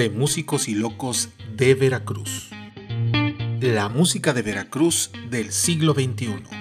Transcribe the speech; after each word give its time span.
de 0.00 0.08
Músicos 0.08 0.66
y 0.66 0.74
Locos 0.74 1.28
de 1.54 1.74
Veracruz. 1.74 2.48
La 3.60 3.90
música 3.90 4.32
de 4.32 4.40
Veracruz 4.40 5.10
del 5.28 5.52
siglo 5.52 5.92
XXI. 5.92 6.59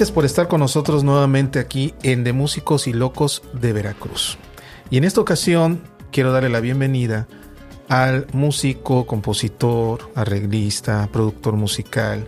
Gracias 0.00 0.14
por 0.14 0.24
estar 0.24 0.48
con 0.48 0.60
nosotros 0.60 1.04
nuevamente 1.04 1.58
aquí 1.58 1.92
en 2.02 2.24
De 2.24 2.32
Músicos 2.32 2.86
y 2.86 2.94
Locos 2.94 3.42
de 3.52 3.74
Veracruz. 3.74 4.38
Y 4.88 4.96
en 4.96 5.04
esta 5.04 5.20
ocasión 5.20 5.82
quiero 6.10 6.32
darle 6.32 6.48
la 6.48 6.60
bienvenida 6.60 7.28
al 7.86 8.26
músico, 8.32 9.06
compositor, 9.06 10.10
arreglista, 10.14 11.06
productor 11.12 11.56
musical 11.56 12.24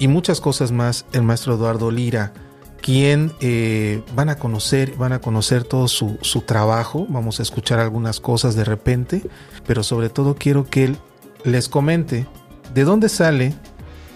y 0.00 0.08
muchas 0.08 0.40
cosas 0.40 0.72
más, 0.72 1.06
el 1.12 1.22
maestro 1.22 1.54
Eduardo 1.54 1.92
Lira, 1.92 2.32
quien 2.80 3.30
eh, 3.38 4.02
van 4.16 4.28
a 4.28 4.34
conocer, 4.34 4.96
van 4.96 5.12
a 5.12 5.20
conocer 5.20 5.62
todo 5.62 5.86
su, 5.86 6.18
su 6.22 6.40
trabajo, 6.40 7.06
vamos 7.08 7.38
a 7.38 7.44
escuchar 7.44 7.78
algunas 7.78 8.18
cosas 8.18 8.56
de 8.56 8.64
repente, 8.64 9.22
pero 9.64 9.84
sobre 9.84 10.08
todo 10.08 10.34
quiero 10.34 10.68
que 10.68 10.82
él 10.82 10.96
les 11.44 11.68
comente 11.68 12.26
de 12.74 12.82
dónde 12.82 13.08
sale, 13.08 13.54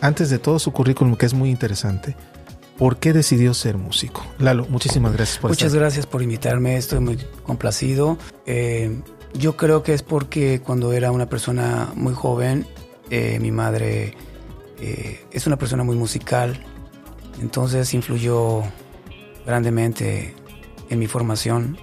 antes 0.00 0.28
de 0.28 0.40
todo 0.40 0.58
su 0.58 0.72
currículum, 0.72 1.14
que 1.14 1.26
es 1.26 1.34
muy 1.34 1.50
interesante, 1.50 2.16
¿Por 2.78 2.98
qué 2.98 3.12
decidió 3.12 3.54
ser 3.54 3.78
músico? 3.78 4.24
Lalo, 4.38 4.66
muchísimas 4.68 5.12
gracias 5.12 5.38
por 5.38 5.50
Muchas 5.50 5.74
gracias 5.74 6.06
por 6.06 6.22
invitarme, 6.22 6.76
estoy 6.76 7.00
muy 7.00 7.16
complacido. 7.42 8.18
Eh, 8.44 9.00
yo 9.32 9.56
creo 9.56 9.82
que 9.82 9.94
es 9.94 10.02
porque 10.02 10.60
cuando 10.60 10.92
era 10.92 11.10
una 11.10 11.26
persona 11.26 11.90
muy 11.94 12.12
joven, 12.12 12.66
eh, 13.08 13.38
mi 13.40 13.50
madre 13.50 14.14
eh, 14.78 15.24
es 15.30 15.46
una 15.46 15.56
persona 15.56 15.84
muy 15.84 15.96
musical, 15.96 16.62
entonces 17.40 17.94
influyó 17.94 18.62
grandemente 19.46 20.34
en 20.90 20.98
mi 20.98 21.06
formación, 21.06 21.78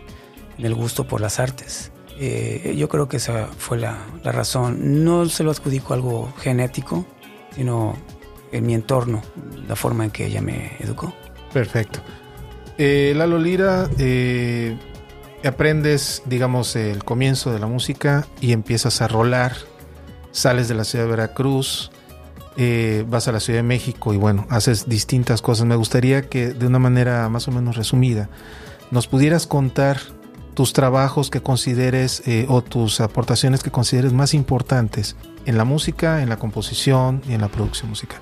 en 0.59 0.65
el 0.65 0.75
gusto 0.75 1.07
por 1.07 1.21
las 1.21 1.39
artes. 1.39 1.91
yo 2.75 2.87
creo 2.87 3.07
que 3.07 3.17
esa 3.17 3.47
fue 3.57 3.79
la, 3.79 3.97
la 4.23 4.31
razón. 4.31 5.03
No 5.03 5.27
se 5.27 5.43
lo 5.43 5.49
adjudico 5.49 5.93
a 5.93 5.95
algo 5.95 6.31
genético, 6.37 7.03
sino 7.55 7.97
en 8.53 8.65
mi 8.65 8.73
entorno, 8.73 9.21
la 9.67 9.75
forma 9.75 10.05
en 10.05 10.11
que 10.11 10.27
ella 10.27 10.41
me 10.41 10.77
educó. 10.79 11.13
Perfecto. 11.51 11.99
Eh, 12.77 13.13
Lalo 13.15 13.37
Lira, 13.37 13.89
eh, 13.97 14.77
aprendes, 15.43 16.23
digamos, 16.25 16.75
el 16.75 17.03
comienzo 17.03 17.51
de 17.51 17.59
la 17.59 17.67
música 17.67 18.27
y 18.41 18.51
empiezas 18.51 19.01
a 19.01 19.07
rolar, 19.07 19.55
sales 20.31 20.67
de 20.67 20.75
la 20.75 20.83
ciudad 20.83 21.05
de 21.05 21.11
Veracruz, 21.11 21.91
eh, 22.55 23.05
vas 23.07 23.27
a 23.27 23.31
la 23.31 23.39
Ciudad 23.39 23.59
de 23.59 23.63
México 23.63 24.13
y 24.13 24.17
bueno, 24.17 24.45
haces 24.49 24.87
distintas 24.87 25.41
cosas. 25.41 25.65
Me 25.65 25.75
gustaría 25.75 26.29
que 26.29 26.49
de 26.53 26.67
una 26.67 26.79
manera 26.79 27.27
más 27.29 27.47
o 27.47 27.51
menos 27.51 27.75
resumida 27.75 28.29
nos 28.91 29.07
pudieras 29.07 29.47
contar 29.47 29.99
tus 30.53 30.73
trabajos 30.73 31.31
que 31.31 31.41
consideres 31.41 32.21
o 32.47 32.61
tus 32.61 33.01
aportaciones 33.01 33.63
que 33.63 33.71
consideres 33.71 34.13
más 34.13 34.35
importantes 34.35 35.15
en 35.45 35.57
la 35.57 35.63
música, 35.63 36.21
en 36.21 36.29
la 36.29 36.37
composición 36.37 37.23
y 37.27 37.33
en 37.33 37.41
la 37.41 37.47
producción 37.47 37.89
musical. 37.89 38.21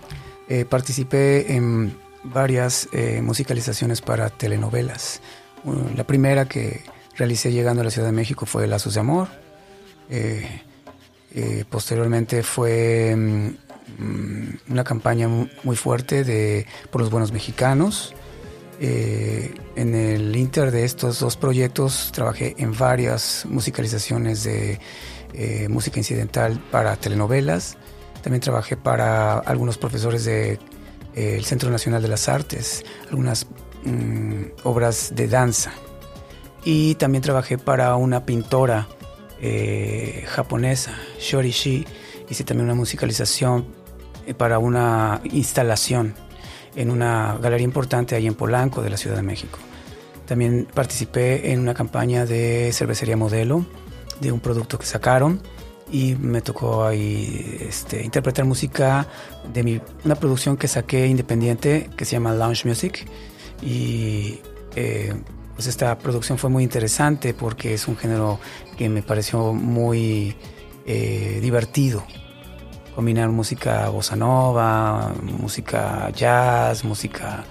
Eh, 0.54 0.66
participé 0.66 1.56
en 1.56 1.98
varias 2.26 2.90
eh, 2.92 3.22
musicalizaciones 3.22 4.02
para 4.02 4.30
telenovelas. 4.30 5.22
la 5.96 6.04
primera 6.04 6.46
que 6.46 6.84
realicé 7.16 7.54
llegando 7.54 7.80
a 7.80 7.86
la 7.86 7.90
Ciudad 7.90 8.10
de 8.10 8.12
México 8.12 8.46
fue 8.46 8.68
Lazos 8.68 8.96
de 8.96 9.00
Amor. 9.00 9.30
Eh, 10.10 10.60
posteriormente 11.70 12.44
fue 12.44 13.16
mm, 13.16 14.72
una 14.74 14.84
campaña 14.84 15.30
muy 15.64 15.78
fuerte 15.78 16.26
de, 16.26 16.66
por 16.90 17.00
los 17.00 17.10
buenos 17.10 17.32
mexicanos. 17.32 18.14
en 18.78 19.96
el 19.96 20.36
inter 20.36 20.70
de 20.72 20.84
estos 20.84 21.22
dos 21.22 21.38
proyectos 21.38 22.12
trabajé 22.12 22.56
en 22.58 22.78
varias 22.78 23.46
musicalizaciones 23.48 24.44
de 24.44 24.82
música 25.70 25.98
incidental 25.98 26.60
para 26.72 26.98
telenovelas. 26.98 27.78
También 28.22 28.42
trabajé 28.42 28.78
para 28.78 29.40
algunos 29.40 29.78
profesores 29.78 30.26
del 30.26 30.60
de, 31.16 31.38
eh, 31.38 31.42
Centro 31.44 31.70
Nacional 31.70 32.02
de 32.02 32.08
las 32.08 32.30
Artes, 32.30 32.86
algunas 33.10 33.48
mm, 33.84 34.44
obras 34.64 35.14
de 35.16 35.28
danza. 35.28 35.72
Y 36.64 36.96
también 36.96 37.24
trabajé 37.24 37.58
para 37.58 37.96
una 37.96 38.26
pintora 38.26 38.88
eh, 39.42 40.24
japonesa, 40.28 40.94
Shorishi. 41.20 41.86
Hice 42.30 42.44
también 42.44 42.66
una 42.66 42.76
musicalización 42.76 43.66
eh, 44.28 44.34
para 44.36 44.60
una 44.60 45.20
instalación 45.24 46.14
en 46.76 46.92
una 46.92 47.38
galería 47.42 47.66
importante 47.66 48.16
ahí 48.16 48.28
en 48.28 48.36
Polanco 48.36 48.82
de 48.82 48.92
la 48.92 48.98
Ciudad 48.98 49.16
de 49.16 49.24
México. 49.24 49.58
También 50.28 50.68
participé 50.74 51.52
en 51.52 51.60
una 51.60 51.74
campaña 51.74 52.26
de 52.26 52.72
cervecería 52.72 53.18
modelo 53.18 53.66
de 54.22 54.32
un 54.32 54.40
producto 54.40 54.78
que 54.78 54.86
sacaron 54.86 55.42
y 55.92 56.16
me 56.16 56.42
tocó 56.42 56.86
ahí 56.86 57.58
este, 57.62 58.04
interpretar 58.04 58.46
música 58.46 59.08
de 59.54 59.64
mi, 59.64 59.82
una 60.06 60.16
producción 60.16 60.58
que 60.58 60.68
saqué 60.68 61.08
independiente 61.08 61.90
que 61.98 62.06
se 62.06 62.14
llama 62.14 62.34
Lounge 62.34 62.68
Music 62.68 63.06
y 63.62 64.40
eh, 64.76 65.14
pues 65.56 65.68
esta 65.68 65.98
producción 65.98 66.38
fue 66.38 66.50
muy 66.50 66.64
interesante 66.64 67.34
porque 67.34 67.74
es 67.74 67.88
un 67.88 67.98
género 67.98 68.40
que 68.78 68.90
me 68.90 69.04
pareció 69.04 69.54
muy 69.54 70.36
eh, 70.86 71.40
divertido 71.42 72.04
combinar 72.96 73.30
música 73.30 73.90
bossa 73.90 74.16
nova, 74.16 75.14
música 75.40 76.10
jazz, 76.12 76.84
música 76.84 77.44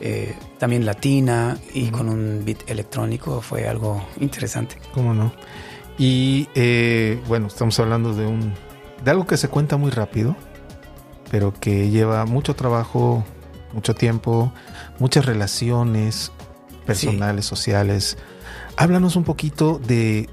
eh, 0.00 0.34
también 0.58 0.86
latina 0.86 1.58
y 1.74 1.90
con 1.90 2.08
un 2.08 2.42
beat 2.44 2.68
electrónico 2.70 3.40
fue 3.40 3.68
algo 3.68 4.06
interesante. 4.20 4.76
¿Cómo 4.94 5.12
no? 5.14 5.32
Y 5.98 6.48
eh, 6.54 7.20
bueno, 7.26 7.48
estamos 7.48 7.78
hablando 7.80 8.14
de 8.14 8.26
un 8.26 8.54
de 9.04 9.10
algo 9.10 9.26
que 9.26 9.36
se 9.36 9.48
cuenta 9.48 9.76
muy 9.76 9.90
rápido, 9.90 10.36
pero 11.30 11.52
que 11.52 11.90
lleva 11.90 12.24
mucho 12.24 12.54
trabajo, 12.54 13.24
mucho 13.72 13.94
tiempo, 13.94 14.52
muchas 14.98 15.26
relaciones 15.26 16.32
personales, 16.86 17.44
sociales. 17.44 18.18
Háblanos 18.76 19.16
un 19.16 19.24
poquito 19.24 19.80
de, 19.86 20.28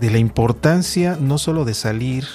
de 0.00 0.10
la 0.10 0.18
importancia 0.18 1.16
no 1.20 1.38
solo 1.38 1.64
de 1.64 1.74
salir 1.74 2.26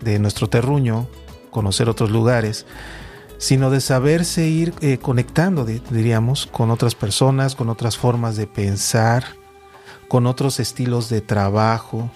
de 0.00 0.18
nuestro 0.18 0.48
terruño, 0.48 1.08
conocer 1.50 1.88
otros 1.88 2.10
lugares, 2.10 2.66
sino 3.38 3.70
de 3.70 3.80
saberse 3.80 4.46
ir 4.46 4.72
eh, 4.80 4.98
conectando, 4.98 5.64
diríamos, 5.64 6.46
con 6.46 6.70
otras 6.70 6.94
personas, 6.94 7.56
con 7.56 7.68
otras 7.68 7.96
formas 7.96 8.36
de 8.36 8.46
pensar, 8.46 9.24
con 10.12 10.26
otros 10.26 10.60
estilos 10.60 11.08
de 11.08 11.22
trabajo, 11.22 12.10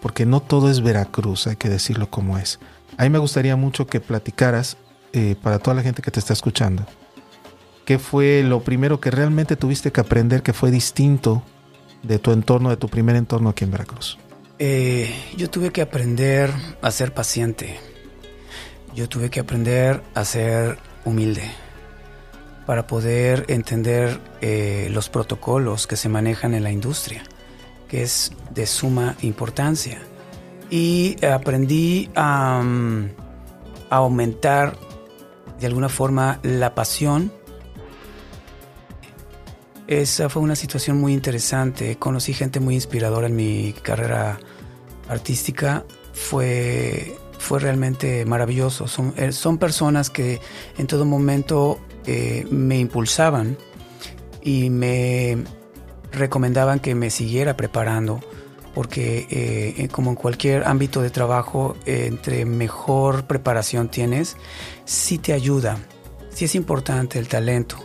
porque 0.00 0.24
no 0.24 0.40
todo 0.40 0.70
es 0.70 0.80
Veracruz, 0.80 1.46
hay 1.46 1.56
que 1.56 1.68
decirlo 1.68 2.08
como 2.08 2.38
es. 2.38 2.58
A 2.96 3.02
mí 3.02 3.10
me 3.10 3.18
gustaría 3.18 3.54
mucho 3.54 3.86
que 3.86 4.00
platicaras 4.00 4.78
eh, 5.12 5.36
para 5.42 5.58
toda 5.58 5.74
la 5.74 5.82
gente 5.82 6.00
que 6.00 6.10
te 6.10 6.20
está 6.20 6.32
escuchando. 6.32 6.86
¿Qué 7.84 7.98
fue 7.98 8.42
lo 8.42 8.62
primero 8.62 8.98
que 8.98 9.10
realmente 9.10 9.56
tuviste 9.56 9.92
que 9.92 10.00
aprender 10.00 10.42
que 10.42 10.54
fue 10.54 10.70
distinto 10.70 11.42
de 12.02 12.18
tu 12.18 12.32
entorno, 12.32 12.70
de 12.70 12.78
tu 12.78 12.88
primer 12.88 13.14
entorno 13.14 13.50
aquí 13.50 13.64
en 13.64 13.72
Veracruz? 13.72 14.16
Eh, 14.58 15.14
yo 15.36 15.50
tuve 15.50 15.70
que 15.70 15.82
aprender 15.82 16.50
a 16.80 16.90
ser 16.90 17.12
paciente. 17.12 17.78
Yo 18.94 19.06
tuve 19.06 19.28
que 19.28 19.40
aprender 19.40 20.02
a 20.14 20.24
ser 20.24 20.78
humilde 21.04 21.42
para 22.64 22.86
poder 22.86 23.44
entender 23.48 24.18
eh, 24.40 24.88
los 24.92 25.10
protocolos 25.10 25.86
que 25.86 25.96
se 25.96 26.08
manejan 26.08 26.54
en 26.54 26.62
la 26.62 26.70
industria 26.70 27.22
es 28.02 28.32
de 28.50 28.66
suma 28.66 29.16
importancia. 29.22 30.00
Y 30.70 31.16
aprendí 31.24 32.10
a, 32.14 32.62
aumentar 33.90 34.76
de 35.60 35.66
alguna 35.66 35.88
forma 35.88 36.40
la 36.42 36.74
pasión. 36.74 37.32
Esa 39.86 40.28
fue 40.28 40.42
una 40.42 40.56
situación 40.56 40.98
muy 40.98 41.12
interesante. 41.12 41.96
Conocí 41.96 42.32
gente 42.32 42.58
muy 42.58 42.74
inspiradora 42.74 43.26
en 43.26 43.36
mi 43.36 43.72
carrera 43.82 44.40
artística. 45.08 45.84
Fue, 46.12 47.14
fue 47.38 47.60
realmente 47.60 48.24
maravilloso. 48.24 48.88
Son, 48.88 49.14
eh, 49.16 49.30
son 49.32 49.58
personas 49.58 50.10
que 50.10 50.40
en 50.78 50.86
todo 50.86 51.04
momento 51.04 51.78
eh, 52.06 52.46
me 52.50 52.78
impulsaban 52.78 53.56
y 54.42 54.70
me 54.70 55.44
recomendaban 56.14 56.80
que 56.80 56.94
me 56.94 57.10
siguiera 57.10 57.56
preparando 57.56 58.20
porque 58.74 59.26
eh, 59.30 59.88
como 59.88 60.10
en 60.10 60.16
cualquier 60.16 60.66
ámbito 60.66 61.00
de 61.00 61.10
trabajo, 61.10 61.76
entre 61.86 62.44
mejor 62.44 63.24
preparación 63.26 63.88
tienes, 63.88 64.36
sí 64.84 65.18
te 65.18 65.32
ayuda, 65.32 65.78
sí 66.30 66.46
es 66.46 66.54
importante 66.56 67.18
el 67.18 67.28
talento, 67.28 67.76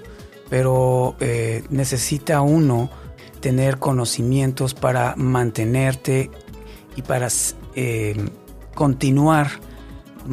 pero 0.50 1.16
eh, 1.20 1.64
necesita 1.70 2.42
uno 2.42 2.90
tener 3.40 3.78
conocimientos 3.78 4.74
para 4.74 5.16
mantenerte 5.16 6.32
y 6.96 7.04
para 7.04 7.28
eh, 7.76 8.18
continuar, 8.74 9.52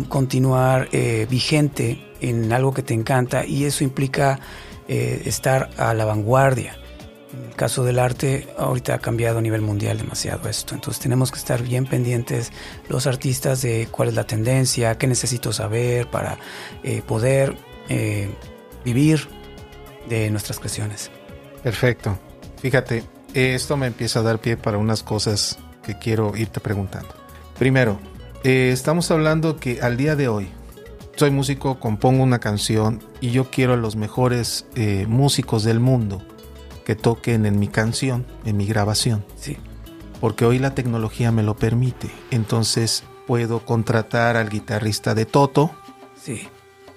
continuar 0.09 0.89
vigente 1.29 2.03
en 2.21 2.53
algo 2.53 2.73
que 2.73 2.83
te 2.83 2.95
encanta 2.95 3.45
y 3.45 3.65
eso 3.65 3.85
implica 3.85 4.41
estar 4.89 5.71
a 5.77 5.95
la 5.95 6.05
vanguardia 6.05 6.77
en 7.32 7.44
el 7.44 7.55
caso 7.55 7.84
del 7.84 7.99
arte, 7.99 8.49
ahorita 8.56 8.94
ha 8.94 8.99
cambiado 8.99 9.38
a 9.38 9.43
nivel 9.43 9.61
mundial 9.61 9.99
demasiado 9.99 10.49
esto. 10.49 10.75
Entonces 10.75 11.02
tenemos 11.02 11.32
que 11.32 11.38
estar 11.38 11.62
bien 11.62 11.87
pendientes 11.87 12.52
los 12.88 13.06
artistas 13.06 13.62
de 13.62 13.88
cuál 13.90 14.08
es 14.08 14.14
la 14.14 14.26
tendencia, 14.26 14.96
qué 14.96 15.06
necesito 15.06 15.52
saber 15.52 16.08
para 16.08 16.38
eh, 16.82 17.02
poder 17.02 17.56
eh, 17.88 18.31
vivir 18.84 19.28
de 20.08 20.31
nuestras 20.31 20.58
creaciones. 20.58 21.11
Perfecto. 21.62 22.19
Fíjate, 22.61 23.05
esto 23.34 23.76
me 23.76 23.87
empieza 23.87 24.20
a 24.20 24.23
dar 24.23 24.38
pie 24.38 24.56
para 24.56 24.78
unas 24.78 25.02
cosas 25.02 25.58
que 25.82 25.99
quiero 25.99 26.37
irte 26.37 26.61
preguntando. 26.61 27.08
Primero, 27.58 27.99
eh, 28.44 28.70
estamos 28.73 29.11
hablando 29.11 29.56
que 29.56 29.81
al 29.82 29.96
día 29.96 30.14
de 30.14 30.28
hoy, 30.28 30.49
soy 31.17 31.31
músico, 31.31 31.81
compongo 31.81 32.23
una 32.23 32.38
canción 32.38 33.02
y 33.20 33.31
yo 33.31 33.50
quiero 33.50 33.73
a 33.73 33.76
los 33.76 33.96
mejores 33.96 34.67
músicos 35.08 35.64
del 35.64 35.81
mundo 35.81 36.23
que 36.87 36.94
toquen 36.94 37.47
en 37.47 37.59
mi 37.59 37.67
canción, 37.67 38.25
en 38.44 38.56
mi 38.56 38.65
grabación. 38.65 39.25
Sí. 39.37 39.56
Porque 40.21 40.44
hoy 40.44 40.61
la 40.61 40.77
tecnología 40.77 41.33
me 41.33 41.43
lo 41.43 41.56
permite. 41.56 42.09
Entonces 42.31 43.03
puedo 43.27 43.65
contratar 43.65 44.37
al 44.37 44.49
guitarrista 44.49 45.17
de 45.17 45.27
Toto. 45.27 45.73
Sí. 46.23 46.47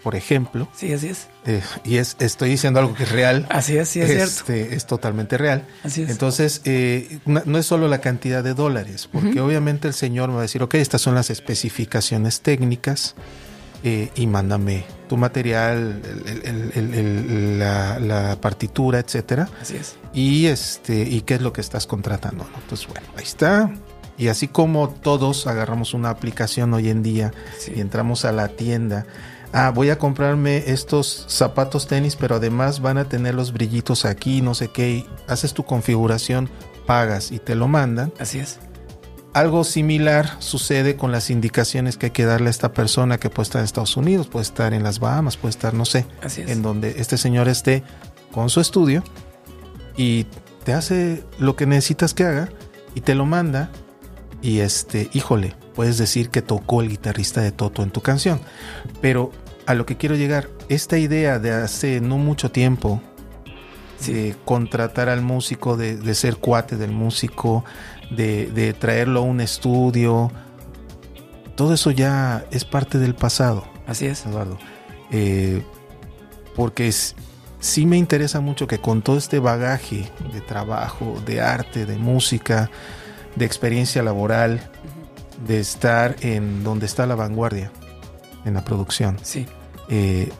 Por 0.03 0.15
ejemplo. 0.15 0.67
Sí, 0.75 0.93
así 0.93 1.07
es. 1.07 1.27
Eh, 1.47 1.63
y 1.83 1.97
es, 1.97 2.17
estoy 2.19 2.51
diciendo 2.51 2.79
algo 2.79 2.93
que 2.93 3.01
es 3.01 3.11
real. 3.11 3.47
Así 3.49 3.77
es, 3.77 3.89
sí, 3.89 3.99
es 3.99 4.11
este, 4.11 4.53
cierto. 4.53 4.75
Es 4.75 4.85
totalmente 4.85 5.39
real. 5.39 5.65
Así 5.83 6.03
es. 6.03 6.11
Entonces, 6.11 6.61
eh, 6.65 7.19
no 7.25 7.57
es 7.57 7.65
solo 7.65 7.87
la 7.87 7.99
cantidad 7.99 8.43
de 8.43 8.53
dólares, 8.53 9.09
porque 9.11 9.41
obviamente 9.41 9.87
el 9.87 9.95
señor 9.95 10.29
me 10.29 10.35
va 10.35 10.41
a 10.41 10.43
decir, 10.43 10.61
ok, 10.61 10.75
estas 10.75 11.01
son 11.01 11.15
las 11.15 11.31
especificaciones 11.31 12.41
técnicas 12.41 13.15
eh, 13.83 14.09
y 14.15 14.27
mándame 14.27 14.85
tu 15.07 15.17
material, 15.17 16.01
la, 17.57 18.37
partitura, 18.41 18.99
etcétera. 18.99 19.49
Así 19.61 19.77
es. 19.77 19.95
Y 20.13 20.45
este, 20.47 21.01
y 21.01 21.21
qué 21.21 21.35
es 21.35 21.41
lo 21.41 21.53
que 21.53 21.61
estás 21.61 21.87
contratando. 21.87 22.45
Entonces, 22.61 22.87
bueno, 22.87 23.07
ahí 23.15 23.23
está. 23.23 23.71
Y 24.17 24.27
así 24.27 24.49
como 24.49 24.89
todos 24.89 25.47
agarramos 25.47 25.93
una 25.93 26.09
aplicación 26.09 26.73
hoy 26.73 26.89
en 26.89 27.01
día 27.01 27.31
y 27.73 27.79
entramos 27.79 28.25
a 28.25 28.31
la 28.31 28.49
tienda. 28.49 29.05
Ah, 29.51 29.71
voy 29.73 29.89
a 29.89 29.97
comprarme 29.97 30.57
estos 30.67 31.25
zapatos 31.27 31.87
tenis, 31.87 32.15
pero 32.15 32.35
además 32.35 32.81
van 32.81 32.97
a 32.97 33.05
tener 33.05 33.33
los 33.33 33.51
brillitos 33.51 34.05
aquí, 34.05 34.41
no 34.41 34.53
sé 34.53 34.67
qué. 34.67 35.05
haces 35.27 35.53
tu 35.53 35.63
configuración, 35.63 36.49
pagas 36.85 37.31
y 37.31 37.39
te 37.39 37.55
lo 37.55 37.67
mandan. 37.67 38.13
Así 38.19 38.39
es. 38.39 38.59
Algo 39.33 39.63
similar 39.63 40.37
sucede 40.39 40.95
con 40.95 41.11
las 41.11 41.29
indicaciones 41.29 41.97
que 41.97 42.07
hay 42.07 42.11
que 42.11 42.25
darle 42.25 42.47
a 42.47 42.49
esta 42.49 42.73
persona 42.73 43.19
que 43.19 43.29
puede 43.29 43.43
estar 43.43 43.59
en 43.59 43.65
Estados 43.65 43.95
Unidos, 43.95 44.27
puede 44.27 44.43
estar 44.43 44.73
en 44.73 44.83
las 44.83 44.99
Bahamas, 44.99 45.37
puede 45.37 45.51
estar, 45.51 45.73
no 45.73 45.85
sé, 45.85 46.05
en 46.37 46.61
donde 46.61 46.95
este 46.97 47.17
señor 47.17 47.47
esté 47.47 47.83
con 48.31 48.49
su 48.49 48.59
estudio 48.59 49.03
y 49.95 50.25
te 50.63 50.73
hace 50.73 51.23
lo 51.37 51.55
que 51.55 51.65
necesitas 51.65 52.13
que 52.13 52.23
haga 52.23 52.49
y 52.95 53.01
te 53.01 53.13
lo 53.13 53.25
manda 53.25 53.69
y 54.41 54.59
este, 54.59 55.09
híjole, 55.13 55.55
puedes 55.75 55.97
decir 55.97 56.29
que 56.29 56.41
tocó 56.41 56.81
el 56.81 56.89
guitarrista 56.89 57.41
de 57.41 57.51
Toto 57.51 57.83
en 57.83 57.91
tu 57.91 58.01
canción. 58.01 58.39
Pero 59.01 59.31
a 59.65 59.73
lo 59.73 59.85
que 59.85 59.97
quiero 59.97 60.15
llegar, 60.15 60.49
esta 60.69 60.97
idea 60.97 61.39
de 61.39 61.51
hace 61.51 62.01
no 62.01 62.17
mucho 62.17 62.51
tiempo 62.51 63.01
de 64.05 64.35
contratar 64.45 65.09
al 65.09 65.21
músico, 65.21 65.77
de, 65.77 65.97
de, 65.97 66.15
ser 66.15 66.37
cuate 66.37 66.77
del 66.77 66.91
músico, 66.91 67.63
de, 68.09 68.75
traerlo 68.79 69.21
a 69.21 69.23
un 69.23 69.41
estudio. 69.41 70.31
Todo 71.55 71.73
eso 71.73 71.91
ya 71.91 72.45
es 72.51 72.65
parte 72.65 72.97
del 72.97 73.15
pasado. 73.15 73.65
Así 73.87 74.05
es. 74.05 74.25
Eduardo. 74.25 74.57
Eh, 75.11 75.63
porque 76.55 76.91
sí 77.59 77.85
me 77.85 77.97
interesa 77.97 78.39
mucho 78.39 78.67
que 78.67 78.79
con 78.79 79.01
todo 79.01 79.17
este 79.17 79.39
bagaje 79.39 80.09
de 80.33 80.41
trabajo, 80.41 81.15
de 81.25 81.41
arte, 81.41 81.85
de 81.85 81.97
música, 81.97 82.69
de 83.35 83.45
experiencia 83.45 84.03
laboral, 84.03 84.69
de 85.45 85.59
estar 85.59 86.15
en 86.21 86.63
donde 86.63 86.85
está 86.85 87.05
la 87.05 87.15
vanguardia, 87.15 87.71
en 88.45 88.53
la 88.53 88.63
producción. 88.63 89.17
Sí. 89.21 89.45
Eh, 89.89 90.31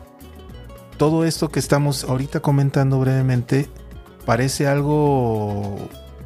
todo 0.99 1.23
esto 1.23 1.47
que 1.47 1.59
estamos 1.59 2.03
ahorita 2.03 2.41
comentando 2.41 2.99
brevemente 2.99 3.69
parece 4.25 4.67
algo 4.67 5.77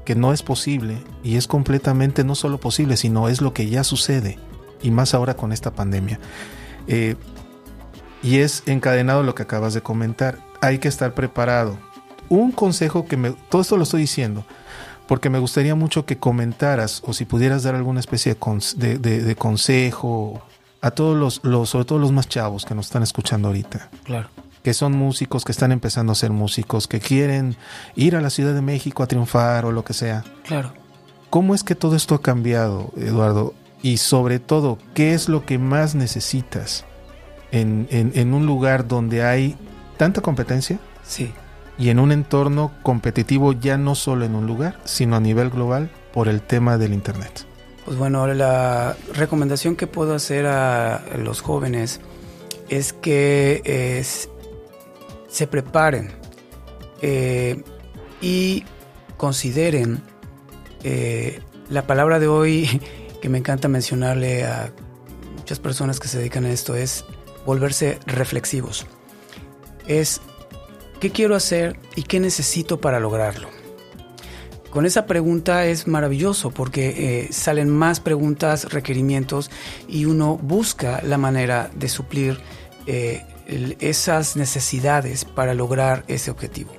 que 0.04 0.16
no 0.16 0.34
es 0.34 0.42
posible 0.42 0.98
y 1.24 1.38
es 1.38 1.46
completamente 1.46 2.24
no 2.24 2.34
solo 2.34 2.60
posible, 2.60 2.98
sino 2.98 3.30
es 3.30 3.40
lo 3.40 3.54
que 3.54 3.70
ya 3.70 3.84
sucede 3.84 4.40
y 4.82 4.90
más 4.90 5.14
ahora 5.14 5.36
con 5.36 5.54
esta 5.54 5.72
pandemia. 5.72 6.20
Eh, 6.88 7.16
y 8.24 8.40
es 8.40 8.64
encadenado 8.66 9.22
lo 9.22 9.36
que 9.36 9.44
acabas 9.44 9.76
de 9.76 9.82
comentar. 9.82 10.40
Hay 10.60 10.80
que 10.80 10.88
estar 10.88 11.14
preparado. 11.14 11.78
Un 12.28 12.52
consejo 12.52 13.06
que 13.06 13.16
me... 13.16 13.30
Todo 13.50 13.62
esto 13.62 13.78
lo 13.78 13.84
estoy 13.84 14.02
diciendo 14.02 14.44
porque 15.08 15.30
me 15.30 15.38
gustaría 15.38 15.76
mucho 15.76 16.08
que 16.08 16.18
comentaras 16.18 17.04
o 17.06 17.14
si 17.14 17.26
pudieras 17.26 17.62
dar 17.62 17.76
alguna 17.76 18.00
especie 18.00 18.36
de, 18.76 18.98
de, 18.98 19.36
consejo 19.36 20.42
a 20.82 20.90
todos 20.92 21.16
los, 21.16 21.42
los, 21.44 21.70
sobre 21.70 21.86
todo 21.86 22.00
los 22.00 22.12
más 22.12 22.28
chavos 22.28 22.66
que 22.66 22.74
nos 22.74 22.88
están 22.88 23.04
escuchando 23.04 23.50
ahorita. 23.50 23.92
Claro 24.04 24.30
que 24.64 24.74
son 24.74 24.94
músicos, 24.94 25.44
que 25.44 25.52
están 25.52 25.72
empezando 25.72 26.14
a 26.14 26.16
ser 26.16 26.32
músicos, 26.32 26.88
que 26.88 27.00
quieren 27.00 27.58
ir 27.96 28.16
a 28.16 28.22
la 28.22 28.30
Ciudad 28.30 28.54
de 28.54 28.62
México 28.62 29.04
a 29.04 29.08
triunfar 29.08 29.66
o 29.66 29.72
lo 29.72 29.84
que 29.84 29.94
sea. 29.94 30.24
Claro. 30.46 30.72
¿Cómo 31.30 31.54
es 31.54 31.64
que 31.64 31.76
todo 31.76 31.96
esto 31.96 32.16
ha 32.16 32.22
cambiado, 32.22 32.92
Eduardo? 32.96 33.54
Y 33.82 33.98
sobre 33.98 34.40
todo, 34.40 34.78
¿qué 34.94 35.14
es 35.14 35.28
lo 35.28 35.46
que 35.46 35.58
más 35.58 35.96
necesitas 35.96 36.86
en, 37.52 37.88
en, 37.92 38.34
un 38.34 38.46
lugar 38.46 38.88
donde 38.88 39.24
hay 39.24 39.58
tanta 39.98 40.22
competencia? 40.22 40.80
Sí. 41.04 41.34
Y 41.78 41.90
en 41.90 42.00
un 42.00 42.14
entorno 42.14 42.72
competitivo 42.84 43.52
ya 43.52 43.78
no 43.78 43.96
solo 43.96 44.24
en 44.24 44.36
un 44.36 44.48
lugar, 44.48 44.80
sino 44.86 45.18
a 45.18 45.20
nivel 45.20 45.50
global 45.50 45.92
por 46.14 46.30
el 46.30 46.42
tema 46.42 46.78
del 46.78 46.94
Internet. 46.94 47.46
Pues 47.84 47.98
bueno, 47.98 48.26
la 48.28 48.96
recomendación 49.14 49.76
que 49.76 49.88
puedo 49.88 50.16
hacer 50.16 50.46
a 50.46 51.04
los 51.18 51.42
jóvenes 51.42 52.00
es 52.70 52.94
que 52.94 53.62
es, 53.66 54.30
se 55.34 55.48
preparen 55.48 56.12
eh, 57.02 57.64
y 58.22 58.64
consideren 59.18 60.04
eh, 60.84 61.42
la 61.70 61.88
palabra 61.88 62.20
de 62.20 62.28
hoy 62.28 62.82
que 63.22 63.30
me 63.30 63.40
encanta 63.40 63.68
mencionarle 63.68 64.46
a 64.46 64.72
muchas 65.36 65.60
personas 65.60 66.00
que 66.00 66.08
se 66.08 66.20
dedican 66.20 66.46
a 66.46 66.52
esto 66.52 66.76
es 66.76 67.04
volverse 67.48 67.98
reflexivos. 68.06 68.86
Es 69.88 70.22
qué 71.00 71.10
quiero 71.10 71.36
hacer 71.36 71.80
y 71.96 72.04
qué 72.04 72.20
necesito 72.20 72.80
para 72.80 73.00
lograrlo. 73.00 73.50
Con 74.70 74.86
esa 74.86 75.08
pregunta 75.08 75.66
es 75.66 75.88
maravilloso 75.88 76.52
porque 76.52 76.90
eh, 77.26 77.34
salen 77.34 77.72
más 77.72 78.00
preguntas, 78.00 78.72
requerimientos 78.72 79.50
y 79.88 80.06
uno 80.06 80.38
busca 80.38 81.02
la 81.02 81.18
manera 81.18 81.72
de 81.76 81.90
suplir 81.90 82.40
esas 83.48 84.36
necesidades 84.36 85.26
para 85.26 85.54
lograr 85.54 86.04
ese 86.08 86.32
objetivo. 86.32 86.72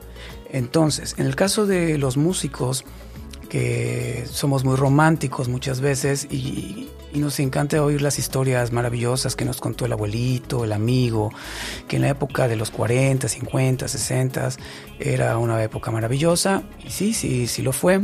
Entonces, 0.50 1.14
en 1.18 1.26
el 1.26 1.37
caso 1.37 1.66
de 1.66 1.99
los 1.99 2.16
músicos, 2.16 2.85
que 3.49 4.25
somos 4.28 4.64
muy 4.64 4.76
románticos 4.76 5.49
muchas 5.49 5.80
veces 5.80 6.26
y, 6.30 6.88
nos 7.14 7.38
encanta 7.38 7.80
oír 7.80 8.02
las 8.02 8.18
historias 8.18 8.73
maravillosas 8.73 9.37
que 9.37 9.44
nos 9.44 9.61
contó 9.61 9.87
el 9.87 9.92
abuelito, 9.92 10.64
el 10.64 10.73
amigo, 10.73 11.30
que 11.87 11.94
en 11.94 12.02
la 12.02 12.09
época 12.09 12.49
de 12.49 12.56
los 12.56 12.73
40, 12.73 13.28
50, 13.28 13.87
60 13.87 14.49
era 14.99 15.38
una 15.38 15.62
época 15.62 15.92
maravillosa, 15.92 16.64
sí, 16.88 17.14
sí, 17.14 17.47
sí 17.47 17.62
lo 17.62 17.71
fue. 17.71 18.00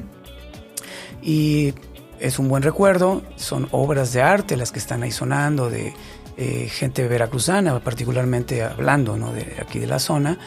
Y 1.21 1.75
es 2.21 2.39
un 2.39 2.49
buen 2.49 2.63
recuerdo, 2.63 3.23
son 3.35 3.67
obras 3.73 4.13
de 4.13 4.23
arte 4.23 4.57
las 4.57 4.71
que 4.71 4.79
están 4.79 5.03
ahí 5.03 5.11
sonando, 5.11 5.71
de 5.71 5.93
eh, 6.43 6.71
gente 6.71 7.07
veracruzana, 7.07 7.79
particularmente 7.81 8.63
hablando 8.63 9.15
de 9.31 9.57
aquí 9.61 9.79
de 9.79 9.87
la 9.87 9.99
zona, 9.99 10.39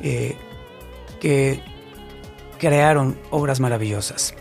eh, 0.00 0.34
que 1.20 1.60
crearon 2.58 3.18
obras 3.30 3.60
maravillosas. 3.60 4.34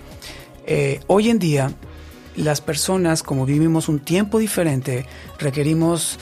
Eh, 0.65 1.01
hoy 1.07 1.29
en 1.29 1.37
día, 1.37 1.73
las 2.37 2.61
personas, 2.61 3.23
como 3.23 3.45
vivimos 3.45 3.89
un 3.89 3.99
tiempo 3.99 4.39
diferente, 4.39 5.05
requerimos 5.37 6.17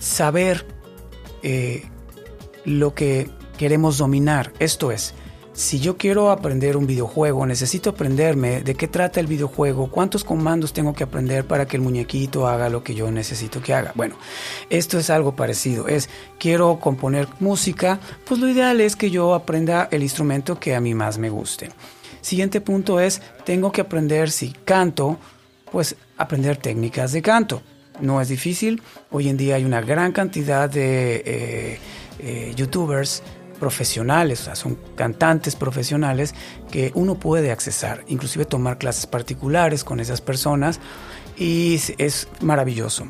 saber 0.00 0.66
lo 2.64 2.94
que 2.94 3.30
queremos 3.58 3.96
dominar. 3.96 4.52
Esto 4.58 4.90
es, 4.90 5.14
si 5.56 5.80
yo 5.80 5.96
quiero 5.96 6.30
aprender 6.30 6.76
un 6.76 6.86
videojuego, 6.86 7.46
necesito 7.46 7.88
aprenderme 7.88 8.60
de 8.60 8.74
qué 8.74 8.88
trata 8.88 9.20
el 9.20 9.26
videojuego, 9.26 9.90
cuántos 9.90 10.22
comandos 10.22 10.74
tengo 10.74 10.92
que 10.92 11.04
aprender 11.04 11.46
para 11.46 11.66
que 11.66 11.78
el 11.78 11.82
muñequito 11.82 12.46
haga 12.46 12.68
lo 12.68 12.84
que 12.84 12.94
yo 12.94 13.10
necesito 13.10 13.62
que 13.62 13.72
haga. 13.72 13.92
Bueno, 13.94 14.16
esto 14.68 14.98
es 14.98 15.08
algo 15.08 15.34
parecido. 15.34 15.88
Es, 15.88 16.10
quiero 16.38 16.78
componer 16.78 17.26
música, 17.40 17.98
pues 18.26 18.38
lo 18.38 18.50
ideal 18.50 18.82
es 18.82 18.96
que 18.96 19.10
yo 19.10 19.32
aprenda 19.32 19.88
el 19.90 20.02
instrumento 20.02 20.60
que 20.60 20.74
a 20.74 20.80
mí 20.80 20.92
más 20.92 21.16
me 21.16 21.30
guste. 21.30 21.70
Siguiente 22.20 22.60
punto 22.60 23.00
es, 23.00 23.22
tengo 23.46 23.72
que 23.72 23.80
aprender 23.80 24.30
si 24.30 24.50
canto, 24.50 25.16
pues 25.72 25.96
aprender 26.18 26.58
técnicas 26.58 27.12
de 27.12 27.22
canto. 27.22 27.62
No 27.98 28.20
es 28.20 28.28
difícil. 28.28 28.82
Hoy 29.10 29.30
en 29.30 29.38
día 29.38 29.54
hay 29.54 29.64
una 29.64 29.80
gran 29.80 30.12
cantidad 30.12 30.68
de 30.68 31.22
eh, 31.24 31.78
eh, 32.18 32.52
youtubers 32.54 33.22
profesionales, 33.56 34.48
son 34.54 34.78
cantantes 34.94 35.56
profesionales 35.56 36.34
que 36.70 36.92
uno 36.94 37.16
puede 37.16 37.50
accesar, 37.50 38.04
inclusive 38.06 38.44
tomar 38.44 38.78
clases 38.78 39.06
particulares 39.06 39.84
con 39.84 40.00
esas 40.00 40.20
personas 40.20 40.80
y 41.36 41.80
es 41.98 42.28
maravilloso. 42.40 43.06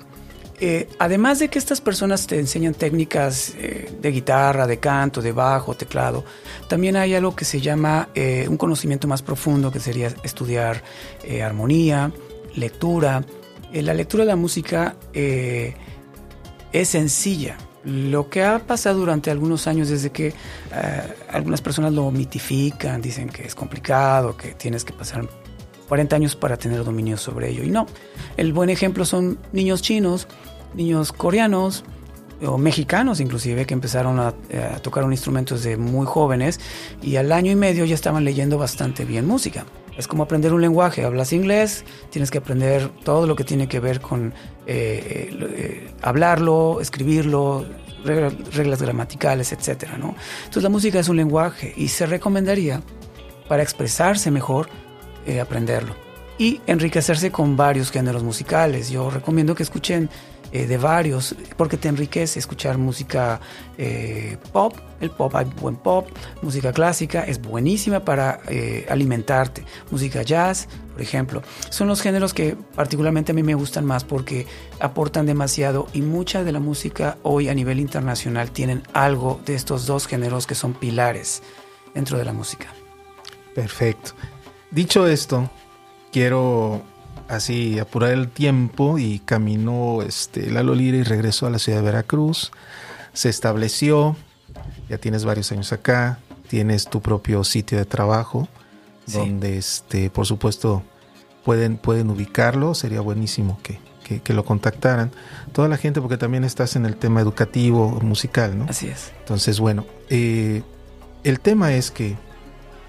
Eh, 0.58 0.88
además 0.98 1.38
de 1.38 1.48
que 1.48 1.58
estas 1.58 1.82
personas 1.82 2.26
te 2.26 2.38
enseñan 2.38 2.72
técnicas 2.72 3.52
eh, 3.58 3.92
de 4.00 4.10
guitarra, 4.10 4.66
de 4.66 4.78
canto, 4.78 5.20
de 5.20 5.32
bajo, 5.32 5.74
teclado, 5.74 6.24
también 6.66 6.96
hay 6.96 7.14
algo 7.14 7.36
que 7.36 7.44
se 7.44 7.60
llama 7.60 8.08
eh, 8.14 8.46
un 8.48 8.56
conocimiento 8.56 9.06
más 9.06 9.20
profundo, 9.20 9.70
que 9.70 9.80
sería 9.80 10.14
estudiar 10.22 10.82
armonía, 11.44 12.10
lectura. 12.54 13.22
la 13.72 13.92
lectura 13.92 14.24
de 14.24 14.28
la 14.28 14.36
música 14.36 14.96
es 15.12 16.88
sencilla, 16.88 17.58
lo 17.86 18.28
que 18.28 18.42
ha 18.42 18.58
pasado 18.58 18.98
durante 18.98 19.30
algunos 19.30 19.66
años 19.66 19.88
desde 19.88 20.10
que 20.10 20.28
eh, 20.28 20.34
algunas 21.30 21.60
personas 21.60 21.92
lo 21.92 22.10
mitifican, 22.10 23.00
dicen 23.00 23.28
que 23.28 23.46
es 23.46 23.54
complicado, 23.54 24.36
que 24.36 24.54
tienes 24.54 24.84
que 24.84 24.92
pasar 24.92 25.26
40 25.88 26.16
años 26.16 26.34
para 26.34 26.56
tener 26.56 26.84
dominio 26.84 27.16
sobre 27.16 27.50
ello. 27.50 27.62
Y 27.62 27.70
no, 27.70 27.86
el 28.36 28.52
buen 28.52 28.70
ejemplo 28.70 29.04
son 29.04 29.38
niños 29.52 29.82
chinos, 29.82 30.26
niños 30.74 31.12
coreanos 31.12 31.84
o 32.44 32.58
mexicanos 32.58 33.20
inclusive 33.20 33.64
que 33.64 33.72
empezaron 33.72 34.18
a, 34.20 34.28
a 34.28 34.78
tocar 34.82 35.04
un 35.04 35.12
instrumento 35.12 35.54
desde 35.54 35.78
muy 35.78 36.04
jóvenes 36.06 36.60
y 37.00 37.16
al 37.16 37.32
año 37.32 37.50
y 37.50 37.56
medio 37.56 37.86
ya 37.86 37.94
estaban 37.94 38.24
leyendo 38.24 38.58
bastante 38.58 39.04
bien 39.04 39.26
música. 39.26 39.64
Es 39.96 40.06
como 40.06 40.24
aprender 40.24 40.52
un 40.52 40.60
lenguaje. 40.60 41.04
Hablas 41.04 41.32
inglés, 41.32 41.84
tienes 42.10 42.30
que 42.30 42.38
aprender 42.38 42.90
todo 43.02 43.26
lo 43.26 43.34
que 43.36 43.44
tiene 43.44 43.68
que 43.68 43.80
ver 43.80 44.00
con 44.00 44.34
eh, 44.68 45.30
eh, 45.32 45.90
hablarlo, 46.02 46.80
escribirlo, 46.80 47.64
reglas, 48.04 48.82
gramaticales, 48.82 49.52
etc. 49.52 49.90
¿no? 49.98 50.16
Entonces 50.38 50.62
la 50.62 50.68
música 50.68 50.98
es 50.98 51.08
un 51.08 51.16
lenguaje 51.16 51.72
y 51.76 51.88
se 51.88 52.06
recomendaría 52.06 52.82
para 53.48 53.62
expresarse 53.62 54.30
mejor 54.30 54.68
eh, 55.24 55.40
aprenderlo 55.40 55.94
y 56.38 56.60
enriquecerse 56.66 57.30
con 57.30 57.56
varios 57.56 57.92
géneros 57.92 58.24
musicales. 58.24 58.90
Yo 58.90 59.08
recomiendo 59.08 59.54
que 59.54 59.62
escuchen 59.62 60.10
de 60.52 60.78
varios, 60.78 61.34
porque 61.58 61.76
te 61.76 61.88
enriquece 61.88 62.38
escuchar 62.38 62.78
música 62.78 63.40
pop. 64.52 64.74
El 65.00 65.10
pop, 65.10 65.34
hay 65.34 65.44
buen 65.60 65.76
pop, 65.76 66.08
música 66.40 66.72
clásica, 66.72 67.24
es 67.24 67.42
buenísima 67.42 68.00
para 68.00 68.40
alimentarte. 68.88 69.64
Música 69.90 70.22
jazz, 70.22 70.68
por 70.96 71.02
ejemplo. 71.02 71.42
Son 71.68 71.88
los 71.88 72.00
géneros 72.00 72.32
que 72.32 72.56
particularmente 72.74 73.32
a 73.32 73.34
mí 73.34 73.42
me 73.42 73.54
gustan 73.54 73.84
más 73.84 74.02
porque 74.02 74.46
aportan 74.80 75.26
demasiado 75.26 75.88
y 75.92 76.00
mucha 76.00 76.42
de 76.42 76.52
la 76.52 76.58
música 76.58 77.18
hoy 77.22 77.50
a 77.50 77.54
nivel 77.54 77.80
internacional 77.80 78.50
tienen 78.50 78.82
algo 78.94 79.38
de 79.44 79.56
estos 79.56 79.84
dos 79.84 80.06
géneros 80.06 80.46
que 80.46 80.54
son 80.54 80.72
pilares 80.72 81.42
dentro 81.94 82.16
de 82.16 82.24
la 82.24 82.32
música. 82.32 82.68
Perfecto. 83.54 84.12
Dicho 84.70 85.06
esto, 85.06 85.50
quiero 86.10 86.82
así 87.28 87.78
apurar 87.78 88.12
el 88.12 88.30
tiempo 88.30 88.98
y 88.98 89.18
caminó 89.18 90.00
este, 90.00 90.50
Lalo 90.50 90.74
Lira 90.74 90.96
y 90.96 91.02
regresó 91.02 91.46
a 91.46 91.50
la 91.50 91.58
ciudad 91.58 91.80
de 91.80 91.84
Veracruz. 91.84 92.52
Se 93.12 93.28
estableció, 93.28 94.16
ya 94.88 94.96
tienes 94.96 95.26
varios 95.26 95.52
años 95.52 95.74
acá, 95.74 96.20
tienes 96.48 96.88
tu 96.88 97.02
propio 97.02 97.44
sitio 97.44 97.76
de 97.76 97.84
trabajo, 97.84 98.48
donde 99.06 99.58
este, 99.58 100.10
por 100.10 100.26
supuesto 100.26 100.82
pueden, 101.44 101.76
pueden 101.76 102.10
ubicarlo, 102.10 102.74
sería 102.74 103.00
buenísimo 103.00 103.58
que, 103.62 103.78
que, 104.20 104.32
lo 104.32 104.44
contactaran. 104.44 105.10
Toda 105.52 105.68
la 105.68 105.76
gente, 105.76 106.00
porque 106.00 106.16
también 106.16 106.44
estás 106.44 106.76
en 106.76 106.86
el 106.86 106.96
tema 106.96 107.20
educativo, 107.20 108.00
musical, 108.02 108.58
¿no? 108.58 108.66
Así 108.68 108.88
es. 108.88 109.12
Entonces, 109.20 109.60
bueno, 109.60 109.86
eh, 110.10 110.62
el 111.24 111.40
tema 111.40 111.72
es 111.72 111.90
que, 111.90 112.16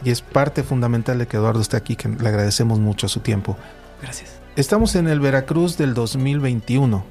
y 0.03 0.11
es 0.11 0.21
parte 0.21 0.63
fundamental 0.63 1.17
de 1.17 1.27
que 1.27 1.37
Eduardo 1.37 1.61
esté 1.61 1.77
aquí, 1.77 1.95
que 1.95 2.09
le 2.09 2.27
agradecemos 2.27 2.79
mucho 2.79 3.07
su 3.07 3.19
tiempo, 3.19 3.57
Gracias. 4.01 4.39
Estamos 4.55 4.95
en 4.95 5.07
el 5.07 5.19
Veracruz 5.19 5.77
del 5.77 5.93
2021, 5.93 7.03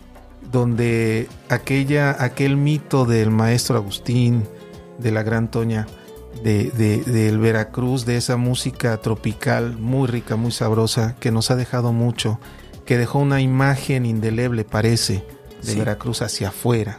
donde 0.50 1.28
aquella, 1.48 2.16
aquel 2.22 2.56
mito 2.56 3.04
del 3.04 3.30
maestro 3.30 3.76
Agustín, 3.76 4.44
de 4.98 5.10
la 5.10 5.22
gran 5.22 5.50
Toña, 5.50 5.86
de, 6.42 6.70
del 7.06 7.38
Veracruz, 7.38 8.06
de 8.06 8.16
esa 8.16 8.36
música 8.36 8.96
tropical 8.98 9.76
muy 9.76 10.08
rica, 10.08 10.36
muy 10.36 10.52
sabrosa, 10.52 11.16
que 11.20 11.30
nos 11.30 11.50
ha 11.50 11.56
dejado 11.56 11.92
mucho, 11.92 12.38
que 12.84 12.98
dejó 12.98 13.18
una 13.18 13.40
imagen 13.40 14.06
indeleble, 14.06 14.64
parece, 14.64 15.24
de 15.62 15.74
Veracruz 15.74 16.22
hacia 16.22 16.48
afuera, 16.48 16.98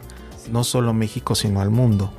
no 0.51 0.63
solo 0.63 0.93
México, 0.93 1.35
sino 1.35 1.61
al 1.61 1.69
mundo. 1.69 2.11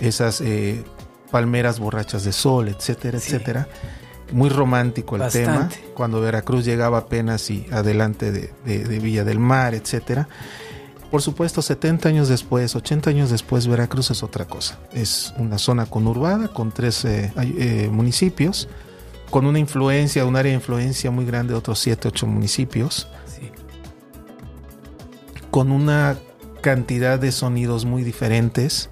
Esas 0.00 0.40
eh, 0.40 0.82
palmeras 1.30 1.80
borrachas 1.80 2.24
de 2.24 2.32
sol, 2.32 2.68
etcétera, 2.68 3.18
etcétera. 3.18 3.68
Muy 4.32 4.48
romántico 4.48 5.16
el 5.16 5.30
tema, 5.30 5.68
cuando 5.94 6.20
Veracruz 6.20 6.64
llegaba 6.64 6.98
apenas 6.98 7.50
y 7.50 7.66
adelante 7.70 8.32
de, 8.32 8.98
Villa 8.98 9.24
del 9.24 9.38
Mar, 9.38 9.74
etcétera. 9.74 10.28
Por 11.12 11.20
supuesto, 11.20 11.60
70 11.60 12.08
años 12.08 12.28
después, 12.30 12.74
80 12.74 13.10
años 13.10 13.30
después, 13.30 13.66
Veracruz 13.66 14.10
es 14.10 14.22
otra 14.22 14.46
cosa. 14.46 14.78
Es 14.94 15.34
una 15.36 15.58
zona 15.58 15.84
conurbada 15.84 16.48
con 16.48 16.72
tres 16.72 17.04
eh, 17.04 17.90
municipios, 17.92 18.66
con 19.28 19.44
una 19.44 19.58
influencia, 19.58 20.24
un 20.24 20.36
área 20.36 20.52
de 20.52 20.56
influencia 20.56 21.10
muy 21.10 21.26
grande 21.26 21.52
de 21.52 21.58
otros 21.58 21.80
7, 21.80 22.08
8 22.08 22.26
municipios, 22.26 23.08
con 25.50 25.70
una 25.70 26.16
cantidad 26.62 27.18
de 27.18 27.30
sonidos 27.30 27.84
muy 27.84 28.04
diferentes, 28.04 28.88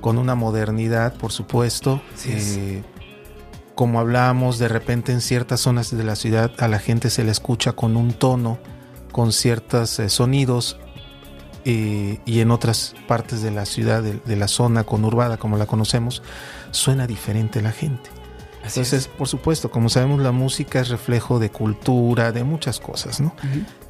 con 0.00 0.18
una 0.18 0.36
modernidad, 0.36 1.14
por 1.14 1.32
supuesto. 1.32 2.00
Eh, 2.26 2.84
como 3.74 3.98
hablamos, 3.98 4.60
de 4.60 4.68
repente 4.68 5.10
en 5.10 5.20
ciertas 5.20 5.62
zonas 5.62 5.90
de 5.90 6.04
la 6.04 6.14
ciudad 6.14 6.52
a 6.58 6.68
la 6.68 6.78
gente 6.78 7.10
se 7.10 7.24
le 7.24 7.32
escucha 7.32 7.72
con 7.72 7.96
un 7.96 8.12
tono, 8.12 8.60
con 9.10 9.32
ciertos 9.32 9.98
eh, 9.98 10.08
sonidos, 10.08 10.78
eh, 11.68 12.20
y 12.24 12.38
en 12.38 12.52
otras 12.52 12.94
partes 13.08 13.42
de 13.42 13.50
la 13.50 13.66
ciudad, 13.66 14.00
de, 14.00 14.36
la 14.36 14.46
zona 14.46 14.84
conurbada 14.84 15.36
como 15.36 15.56
la 15.56 15.66
conocemos, 15.66 16.22
suena 16.70 17.08
diferente 17.08 17.60
la 17.60 17.72
gente. 17.72 18.08
Entonces, 18.64 19.08
por 19.08 19.26
supuesto, 19.26 19.68
como 19.68 19.88
sabemos, 19.88 20.20
la 20.20 20.30
música 20.30 20.78
es 20.78 20.90
reflejo 20.90 21.40
de 21.40 21.50
cultura, 21.50 22.30
de 22.30 22.44
muchas 22.44 22.78
cosas, 22.78 23.20
¿no? 23.20 23.34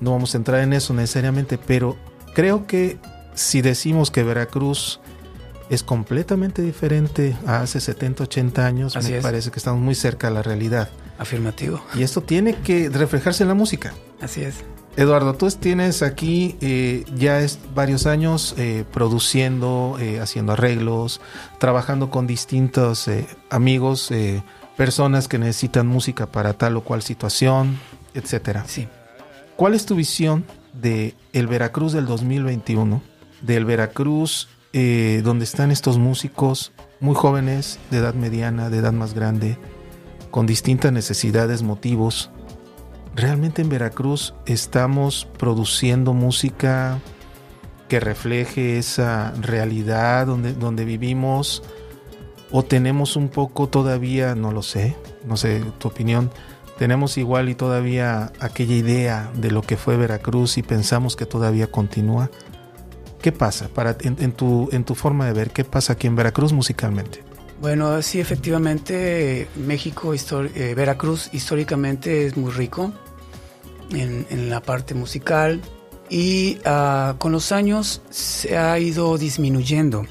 No 0.00 0.12
vamos 0.12 0.34
a 0.34 0.38
entrar 0.38 0.62
en 0.62 0.72
eso 0.72 0.94
necesariamente, 0.94 1.58
pero 1.58 1.98
creo 2.34 2.66
que 2.66 2.98
si 3.34 3.60
decimos 3.60 4.10
que 4.10 4.22
Veracruz 4.22 4.98
es 5.68 5.82
completamente 5.82 6.62
diferente 6.62 7.36
a 7.46 7.60
hace 7.60 7.80
70, 7.80 8.24
80 8.24 8.66
años. 8.66 8.96
me 9.02 9.20
parece 9.20 9.50
que 9.50 9.58
estamos 9.58 9.82
muy 9.82 9.94
cerca 9.94 10.28
de 10.28 10.34
la 10.34 10.42
realidad. 10.42 10.88
Afirmativo. 11.18 11.82
Y 11.94 12.04
esto 12.04 12.22
tiene 12.22 12.54
que 12.54 12.88
reflejarse 12.88 13.42
en 13.44 13.48
la 13.48 13.54
música. 13.54 13.92
Así 14.22 14.42
es. 14.42 14.64
Eduardo, 14.96 15.34
tú 15.34 15.50
tienes 15.50 16.02
aquí 16.02 16.56
eh, 16.62 17.04
ya 17.14 17.40
es 17.40 17.58
varios 17.74 18.06
años 18.06 18.54
eh, 18.56 18.84
produciendo, 18.90 19.98
eh, 20.00 20.20
haciendo 20.20 20.52
arreglos, 20.54 21.20
trabajando 21.58 22.08
con 22.08 22.26
distintos 22.26 23.10
amigos, 23.50 24.10
personas 24.76 25.28
que 25.28 25.38
necesitan 25.38 25.86
música 25.86 26.26
para 26.26 26.54
tal 26.54 26.78
o 26.78 26.80
cual 26.80 27.02
situación, 27.02 27.78
etcétera. 28.14 28.64
Sí. 28.66 28.88
¿Cuál 29.56 29.74
es 29.74 29.84
tu 29.84 29.96
visión 29.96 30.44
de 30.72 31.14
el 31.34 31.46
Veracruz 31.46 31.92
del 31.92 32.06
2021, 32.06 33.02
del 33.42 33.64
Veracruz 33.66 34.48
donde 34.72 35.44
están 35.44 35.70
estos 35.70 35.96
músicos 35.96 36.72
muy 37.00 37.14
jóvenes, 37.14 37.78
de 37.90 37.98
edad 37.98 38.12
mediana, 38.12 38.68
de 38.68 38.78
edad 38.78 38.92
más 38.92 39.14
grande, 39.14 39.56
con 40.30 40.46
distintas 40.46 40.92
necesidades, 40.92 41.62
motivos. 41.62 42.30
Realmente 43.16 43.62
en 43.62 43.70
Veracruz 43.70 44.34
estamos 44.44 45.26
produciendo 45.38 46.12
música 46.12 47.00
que 47.88 47.98
refleje 47.98 48.76
esa 48.76 49.32
realidad 49.40 50.26
donde, 50.26 50.52
donde 50.52 50.84
vivimos 50.84 51.62
o 52.50 52.62
tenemos 52.62 53.16
un 53.16 53.30
poco 53.30 53.70
todavía, 53.70 54.34
no 54.34 54.52
lo 54.52 54.62
sé, 54.62 54.96
no 55.24 55.38
sé 55.38 55.64
tu 55.78 55.88
opinión, 55.88 56.30
tenemos 56.76 57.16
igual 57.16 57.48
y 57.48 57.54
todavía 57.54 58.32
aquella 58.38 58.74
idea 58.74 59.30
de 59.34 59.50
lo 59.50 59.62
que 59.62 59.78
fue 59.78 59.96
Veracruz 59.96 60.58
y 60.58 60.62
pensamos 60.62 61.16
que 61.16 61.24
todavía 61.24 61.68
continúa. 61.68 62.30
¿Qué 63.22 63.32
pasa 63.32 63.68
para, 63.68 63.96
en, 64.02 64.32
tu, 64.32 64.68
en 64.72 64.84
tu 64.84 64.94
forma 64.94 65.24
de 65.24 65.32
ver? 65.32 65.50
¿Qué 65.52 65.64
pasa 65.64 65.94
aquí 65.94 66.06
en 66.06 66.16
Veracruz 66.16 66.52
musicalmente? 66.52 67.24
Bueno, 67.62 68.02
sí, 68.02 68.20
efectivamente, 68.20 69.48
México, 69.56 70.12
eh, 70.12 70.74
Veracruz 70.76 71.30
históricamente 71.32 72.26
es 72.26 72.36
muy 72.36 72.52
rico 72.52 72.92
en, 73.90 74.50
la 74.50 74.60
parte 74.62 74.94
musical 74.94 75.60
y 76.08 76.58
ah, 76.64 77.16
con 77.18 77.32
los 77.32 77.52
años 77.52 78.02
se 78.10 78.56
ha 78.56 78.78
ido 78.78 79.18
disminuyendo 79.18 80.06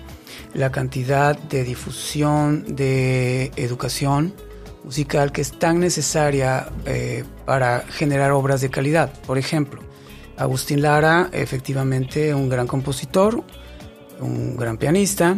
la 0.53 0.71
cantidad 0.71 1.37
de 1.37 1.63
difusión 1.63 2.75
de 2.75 3.51
educación 3.55 4.33
musical 4.83 5.31
que 5.31 5.41
es 5.41 5.57
tan 5.57 5.79
necesaria 5.79 6.69
eh, 6.85 7.23
para 7.45 7.81
generar 7.89 8.31
obras 8.31 8.61
de 8.61 8.69
calidad. 8.69 9.11
Por 9.25 9.37
ejemplo, 9.37 9.81
Agustín 10.37 10.81
Lara, 10.81 11.29
efectivamente 11.31 12.33
un 12.33 12.49
gran 12.49 12.67
compositor, 12.67 13.43
un 14.19 14.55
gran 14.55 14.77
pianista, 14.77 15.37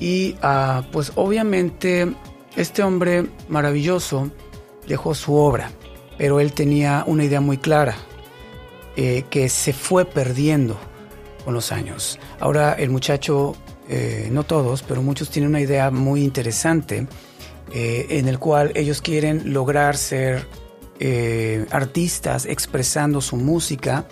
y 0.00 0.36
ah, 0.42 0.82
pues 0.90 1.12
obviamente 1.14 2.12
este 2.56 2.82
hombre 2.82 3.26
maravilloso 3.48 4.30
dejó 4.86 5.14
su 5.14 5.34
obra, 5.34 5.70
pero 6.22 6.38
él 6.38 6.52
tenía 6.52 7.02
una 7.08 7.24
idea 7.24 7.40
muy 7.40 7.58
clara, 7.58 7.96
eh, 8.94 9.24
que 9.28 9.48
se 9.48 9.72
fue 9.72 10.04
perdiendo 10.04 10.78
con 11.44 11.52
los 11.52 11.72
años. 11.72 12.16
Ahora 12.38 12.74
el 12.74 12.90
muchacho, 12.90 13.56
eh, 13.88 14.28
no 14.30 14.44
todos, 14.44 14.84
pero 14.84 15.02
muchos 15.02 15.30
tienen 15.30 15.48
una 15.48 15.60
idea 15.60 15.90
muy 15.90 16.22
interesante, 16.22 17.08
eh, 17.74 18.06
en 18.10 18.28
el 18.28 18.38
cual 18.38 18.70
ellos 18.76 19.02
quieren 19.02 19.52
lograr 19.52 19.96
ser 19.96 20.46
artistas 21.72 22.46
expresando 22.46 23.20
su 23.20 23.34
música, 23.34 24.06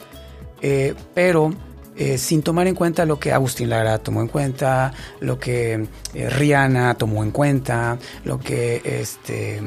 pero 1.14 1.54
eh, 2.00 2.16
sin 2.16 2.42
tomar 2.42 2.66
en 2.66 2.74
cuenta 2.74 3.04
lo 3.04 3.20
que 3.20 3.30
Agustín 3.30 3.68
Lara 3.68 3.98
tomó 3.98 4.22
en 4.22 4.28
cuenta, 4.28 4.90
lo 5.20 5.38
que 5.38 5.86
eh, 6.14 6.30
Rihanna 6.30 6.94
tomó 6.94 7.22
en 7.22 7.30
cuenta, 7.30 7.98
lo 8.24 8.38
que 8.38 8.80
este 8.82 9.60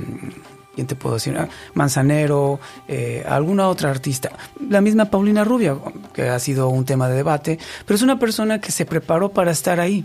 ¿quién 0.73 0.87
te 0.87 0.95
puedo 0.95 1.13
decir? 1.13 1.37
Ah, 1.37 1.47
Manzanero, 1.75 2.59
eh, 2.87 3.23
alguna 3.27 3.67
otra 3.67 3.91
artista. 3.91 4.31
La 4.67 4.81
misma 4.81 5.05
Paulina 5.05 5.43
Rubia, 5.43 5.77
que 6.11 6.27
ha 6.27 6.39
sido 6.39 6.69
un 6.69 6.85
tema 6.85 7.07
de 7.07 7.17
debate, 7.17 7.59
pero 7.85 7.97
es 7.97 8.01
una 8.01 8.17
persona 8.17 8.59
que 8.59 8.71
se 8.71 8.87
preparó 8.87 9.29
para 9.29 9.51
estar 9.51 9.79
ahí 9.79 10.03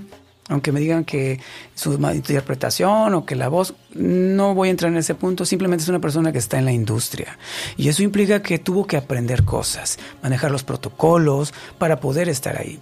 aunque 0.48 0.72
me 0.72 0.80
digan 0.80 1.04
que 1.04 1.40
su 1.74 1.92
interpretación 1.92 3.14
o 3.14 3.26
que 3.26 3.36
la 3.36 3.48
voz, 3.48 3.74
no 3.94 4.54
voy 4.54 4.68
a 4.68 4.70
entrar 4.70 4.90
en 4.90 4.98
ese 4.98 5.14
punto, 5.14 5.44
simplemente 5.44 5.82
es 5.82 5.88
una 5.88 6.00
persona 6.00 6.32
que 6.32 6.38
está 6.38 6.58
en 6.58 6.64
la 6.64 6.72
industria. 6.72 7.38
Y 7.76 7.88
eso 7.88 8.02
implica 8.02 8.42
que 8.42 8.58
tuvo 8.58 8.86
que 8.86 8.96
aprender 8.96 9.44
cosas, 9.44 9.98
manejar 10.22 10.50
los 10.50 10.64
protocolos 10.64 11.52
para 11.76 12.00
poder 12.00 12.28
estar 12.28 12.58
ahí. 12.58 12.78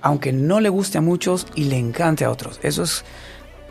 Aunque 0.00 0.32
no 0.32 0.60
le 0.60 0.68
guste 0.68 0.98
a 0.98 1.02
muchos 1.02 1.46
y 1.54 1.64
le 1.64 1.78
encante 1.78 2.24
a 2.24 2.30
otros. 2.30 2.58
Eso 2.62 2.82
es 2.82 3.04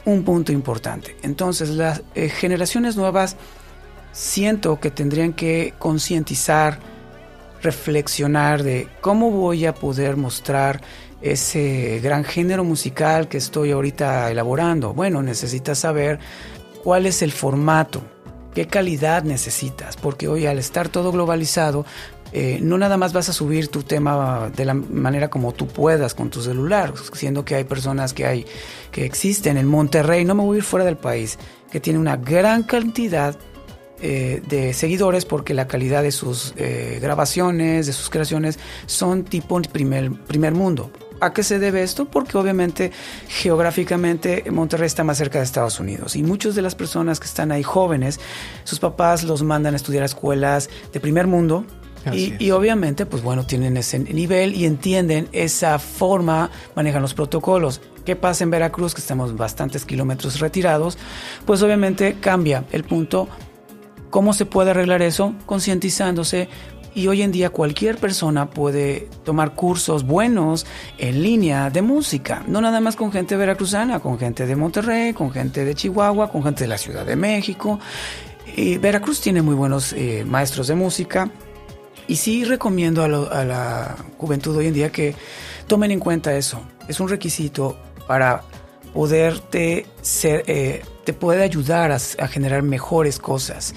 un 0.06 0.24
punto 0.24 0.52
importante. 0.52 1.16
Entonces, 1.24 1.70
las 1.70 2.04
eh, 2.16 2.30
generaciones 2.30 2.96
nuevas 2.96 3.36
siento 4.12 4.80
que 4.80 4.92
tendrían 4.92 5.34
que 5.34 5.74
concientizar, 5.80 6.80
reflexionar 7.62 8.64
de 8.64 8.88
cómo 9.02 9.32
voy 9.32 9.66
a 9.66 9.74
poder 9.74 10.18
mostrar 10.18 10.82
ese 11.24 12.00
gran 12.04 12.24
género 12.24 12.64
musical 12.64 13.28
que 13.28 13.38
estoy 13.38 13.72
ahorita 13.72 14.30
elaborando? 14.30 14.94
Bueno, 14.94 15.24
necesitas 15.24 15.80
saber 15.80 16.20
cuál 16.84 17.06
es 17.06 17.22
el 17.22 17.32
formato, 17.32 18.02
qué 18.54 18.68
calidad 18.68 19.24
necesitas, 19.24 19.96
porque 19.96 20.28
hoy 20.28 20.46
al 20.46 20.60
estar 20.60 20.90
todo 20.90 21.12
globalizado, 21.12 21.86
eh, 22.34 22.60
no 22.62 22.78
nada 22.78 22.98
más 22.98 23.14
vas 23.14 23.30
a 23.30 23.34
subir 23.34 23.70
tu 23.70 23.84
tema 23.84 24.52
de 24.56 24.66
la 24.66 24.74
manera 24.74 25.30
como 25.30 25.54
tú 25.54 25.68
puedas 25.68 26.14
con 26.14 26.30
tu 26.30 26.42
celular, 26.42 26.94
siendo 27.14 27.46
que 27.46 27.56
hay 27.56 27.64
personas 27.64 28.14
que 28.14 28.26
hay 28.26 28.46
que 28.92 29.06
existen 29.06 29.58
en 29.58 29.68
Monterrey, 29.68 30.26
no 30.26 30.36
me 30.36 30.44
voy 30.44 30.56
a 30.56 30.58
ir 30.58 30.64
fuera 30.64 30.86
del 30.86 30.98
país, 30.98 31.40
que 31.72 31.80
tiene 31.80 32.00
una 32.00 32.18
gran 32.18 32.64
cantidad 32.64 33.38
eh, 34.02 34.42
de 34.50 34.74
seguidores 34.74 35.24
porque 35.24 35.54
la 35.54 35.68
calidad 35.68 36.04
de 36.04 36.12
sus 36.12 36.54
eh, 36.58 37.00
grabaciones, 37.02 37.88
de 37.88 37.94
sus 37.94 38.10
creaciones 38.10 38.60
son 38.86 39.24
tipo 39.24 39.62
primer, 39.62 40.12
primer 40.12 40.54
mundo. 40.54 40.92
¿A 41.20 41.34
qué 41.34 41.44
se 41.44 41.60
debe 41.60 41.84
esto? 41.84 42.06
Porque 42.06 42.38
obviamente 42.38 42.92
geográficamente 43.28 44.44
Monterrey 44.52 44.88
está 44.88 45.04
más 45.04 45.18
cerca 45.18 45.40
de 45.40 45.46
Estados 45.46 45.80
Unidos 45.80 46.16
y 46.16 46.24
muchas 46.24 46.56
de 46.56 46.62
las 46.62 46.76
personas 46.76 47.20
que 47.20 47.26
están 47.26 47.52
ahí 47.52 47.64
jóvenes, 47.64 48.20
sus 48.64 48.80
papás 48.80 49.24
los 49.24 49.44
mandan 49.44 49.74
a 49.74 49.78
estudiar 49.78 50.04
a 50.04 50.08
escuelas 50.08 50.70
de 50.92 51.00
primer 51.00 51.28
mundo, 51.28 51.66
y, 52.12 52.36
y, 52.38 52.52
obviamente, 52.52 53.06
pues 53.06 53.24
bueno, 53.24 53.46
tienen 53.46 53.78
ese 53.78 53.98
nivel 53.98 54.54
y 54.56 54.66
entienden 54.66 55.30
esa 55.32 55.80
forma, 55.80 56.50
manejan 56.76 57.02
los 57.02 57.14
protocolos. 57.14 57.80
¿Qué 58.04 58.18
pasa 58.18 58.44
en 58.44 58.50
Veracruz, 58.50 58.94
que 58.94 59.00
estamos 59.00 59.38
bastantes 59.38 59.86
kilómetros 59.86 60.40
retirados? 60.40 60.98
Pues 61.46 61.62
obviamente 61.62 62.18
cambia 62.20 62.66
el 62.72 62.84
punto. 62.84 63.30
¿Cómo 64.14 64.34
se 64.34 64.46
puede 64.46 64.70
arreglar 64.70 65.02
eso? 65.02 65.34
Concientizándose, 65.48 66.48
y 66.94 67.08
hoy 67.08 67.24
en 67.24 67.32
día 67.32 67.50
cualquier 67.50 67.98
persona 67.98 68.48
puede 68.48 69.10
tomar 69.24 69.56
cursos 69.56 70.06
buenos 70.06 70.68
en 71.00 71.24
línea 71.24 71.72
de 71.72 71.82
música, 71.82 72.44
no 72.46 72.62
nada 72.62 72.80
más 72.80 72.96
con 72.96 73.12
gente 73.12 73.36
veracruzana, 73.36 74.02
con 74.02 74.20
gente 74.20 74.46
de 74.46 74.56
Monterrey, 74.56 75.14
con 75.14 75.32
gente 75.32 75.66
de 75.66 75.74
Chihuahua, 75.74 76.30
con 76.30 76.44
gente 76.44 76.66
de 76.66 76.68
la 76.68 76.78
Ciudad 76.78 77.08
de 77.08 77.16
México. 77.16 77.80
Y 78.56 78.78
Veracruz 78.78 79.20
tiene 79.20 79.42
muy 79.42 79.56
buenos 79.56 79.94
eh, 79.94 80.24
maestros 80.28 80.68
de 80.68 80.76
música 80.76 81.32
y 82.08 82.18
sí 82.18 82.46
recomiendo 82.46 83.02
a, 83.04 83.08
la 83.44 83.96
juventud 84.20 84.56
hoy 84.56 84.68
en 84.68 84.76
día 84.76 84.92
que 84.92 85.16
tomen 85.66 85.90
en 85.90 86.00
cuenta 86.00 86.36
eso. 86.36 86.62
Es 86.88 87.00
un 87.00 87.10
requisito 87.10 87.80
para 88.06 88.44
poderte 88.94 89.88
ser, 90.04 90.44
eh, 90.46 90.84
te 91.04 91.14
puede 91.14 91.42
ayudar 91.42 91.92
a 91.92 92.28
generar 92.28 92.62
mejores 92.62 93.18
cosas 93.18 93.74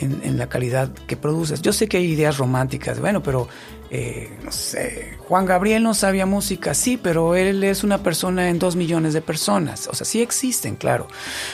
en, 0.00 0.38
la 0.38 0.48
calidad 0.48 0.90
que 1.06 1.16
produces. 1.16 1.62
Yo 1.62 1.72
sé 1.72 1.88
que 1.88 1.98
hay 1.98 2.06
ideas 2.06 2.38
románticas, 2.38 3.00
bueno, 3.00 3.22
pero 3.22 3.48
eh, 3.90 4.30
no 4.42 4.50
sé, 4.50 5.16
Juan 5.28 5.46
Gabriel 5.46 5.82
no 5.82 5.94
sabía 5.94 6.26
música, 6.26 6.74
sí, 6.74 6.96
pero 6.96 7.34
él 7.34 7.62
es 7.64 7.84
una 7.84 8.02
persona 8.02 8.48
en 8.48 8.58
dos 8.58 8.76
millones 8.76 9.14
de 9.14 9.20
personas. 9.20 9.88
O 9.88 9.94
sea, 9.94 10.04
sí 10.04 10.22
existen, 10.22 10.76
claro, 10.76 11.08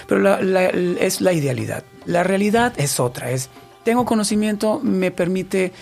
pero 0.07 0.39
es 0.39 1.21
la 1.21 1.33
idealidad. 1.33 1.85
La 2.07 2.23
realidad 2.23 2.73
es 2.77 2.99
otra, 3.01 3.31
es, 3.31 3.51
tengo 3.85 4.05
conocimiento, 4.05 4.81
me 4.83 5.11
permite 5.11 5.73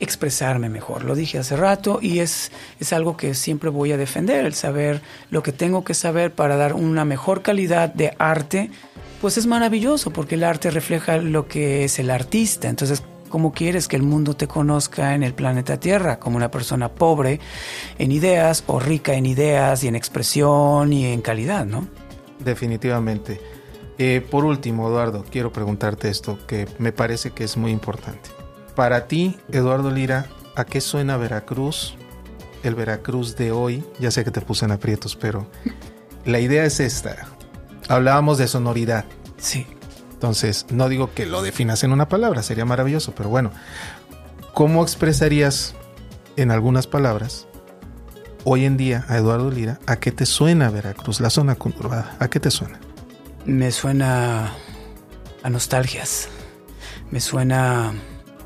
expresarme 0.00 0.68
mejor. 0.68 1.04
Lo 1.04 1.14
dije 1.14 1.38
hace 1.38 1.56
rato 1.56 1.98
y 2.00 2.20
es, 2.20 2.52
es 2.80 2.92
algo 2.92 3.16
que 3.16 3.34
siempre 3.34 3.70
voy 3.70 3.92
a 3.92 3.96
defender, 3.96 4.44
el 4.46 4.54
saber 4.54 5.02
lo 5.30 5.42
que 5.42 5.52
tengo 5.52 5.84
que 5.84 5.94
saber 5.94 6.32
para 6.32 6.56
dar 6.56 6.74
una 6.74 7.04
mejor 7.04 7.42
calidad 7.42 7.92
de 7.92 8.14
arte 8.18 8.70
pues 9.20 9.36
es 9.38 9.46
maravilloso 9.46 10.10
porque 10.10 10.36
el 10.36 10.44
arte 10.44 10.70
refleja 10.70 11.18
lo 11.18 11.46
que 11.48 11.84
es 11.84 11.98
el 11.98 12.10
artista. 12.10 12.68
Entonces, 12.68 13.02
¿cómo 13.28 13.52
quieres 13.52 13.88
que 13.88 13.96
el 13.96 14.02
mundo 14.02 14.34
te 14.34 14.46
conozca 14.46 15.14
en 15.14 15.22
el 15.22 15.34
planeta 15.34 15.78
Tierra? 15.80 16.18
Como 16.18 16.36
una 16.36 16.50
persona 16.50 16.88
pobre 16.88 17.40
en 17.98 18.12
ideas 18.12 18.64
o 18.66 18.78
rica 18.78 19.14
en 19.14 19.26
ideas 19.26 19.82
y 19.84 19.88
en 19.88 19.96
expresión 19.96 20.92
y 20.92 21.06
en 21.06 21.20
calidad, 21.20 21.66
¿no? 21.66 21.88
Definitivamente. 22.38 23.40
Eh, 23.98 24.24
por 24.30 24.44
último, 24.44 24.88
Eduardo, 24.88 25.24
quiero 25.28 25.52
preguntarte 25.52 26.08
esto 26.08 26.38
que 26.46 26.68
me 26.78 26.92
parece 26.92 27.32
que 27.32 27.42
es 27.42 27.56
muy 27.56 27.72
importante. 27.72 28.30
Para 28.76 29.08
ti, 29.08 29.36
Eduardo 29.50 29.90
Lira, 29.90 30.26
¿a 30.54 30.64
qué 30.64 30.80
suena 30.80 31.16
Veracruz? 31.16 31.96
El 32.62 32.76
Veracruz 32.76 33.36
de 33.36 33.50
hoy, 33.50 33.84
ya 33.98 34.12
sé 34.12 34.22
que 34.22 34.30
te 34.30 34.40
puse 34.40 34.64
en 34.64 34.70
aprietos, 34.70 35.16
pero 35.16 35.48
la 36.24 36.38
idea 36.38 36.64
es 36.64 36.78
esta 36.78 37.37
hablábamos 37.88 38.38
de 38.38 38.48
sonoridad. 38.48 39.04
Sí. 39.38 39.66
Entonces, 40.12 40.66
no 40.70 40.88
digo 40.88 41.14
que 41.14 41.26
lo 41.26 41.42
definas 41.42 41.84
en 41.84 41.92
una 41.92 42.08
palabra, 42.08 42.42
sería 42.42 42.64
maravilloso, 42.64 43.14
pero 43.14 43.28
bueno, 43.28 43.52
¿cómo 44.52 44.82
expresarías 44.82 45.74
en 46.36 46.50
algunas 46.50 46.86
palabras 46.86 47.46
hoy 48.44 48.64
en 48.64 48.76
día 48.76 49.04
a 49.08 49.16
Eduardo 49.16 49.50
Lira 49.50 49.78
a 49.86 49.96
qué 49.96 50.10
te 50.10 50.26
suena 50.26 50.70
Veracruz, 50.70 51.20
la 51.20 51.30
zona 51.30 51.54
conurbada? 51.54 52.16
¿A 52.18 52.28
qué 52.28 52.40
te 52.40 52.50
suena? 52.50 52.80
Me 53.44 53.70
suena 53.70 54.52
a 55.44 55.50
nostalgias, 55.50 56.28
me 57.12 57.20
suena 57.20 57.92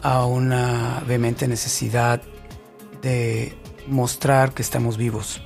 a 0.02 0.26
una 0.26 1.02
vehemente 1.06 1.48
necesidad 1.48 2.20
de 3.00 3.56
mostrar 3.86 4.52
que 4.52 4.60
estamos 4.60 4.98
vivos, 4.98 5.40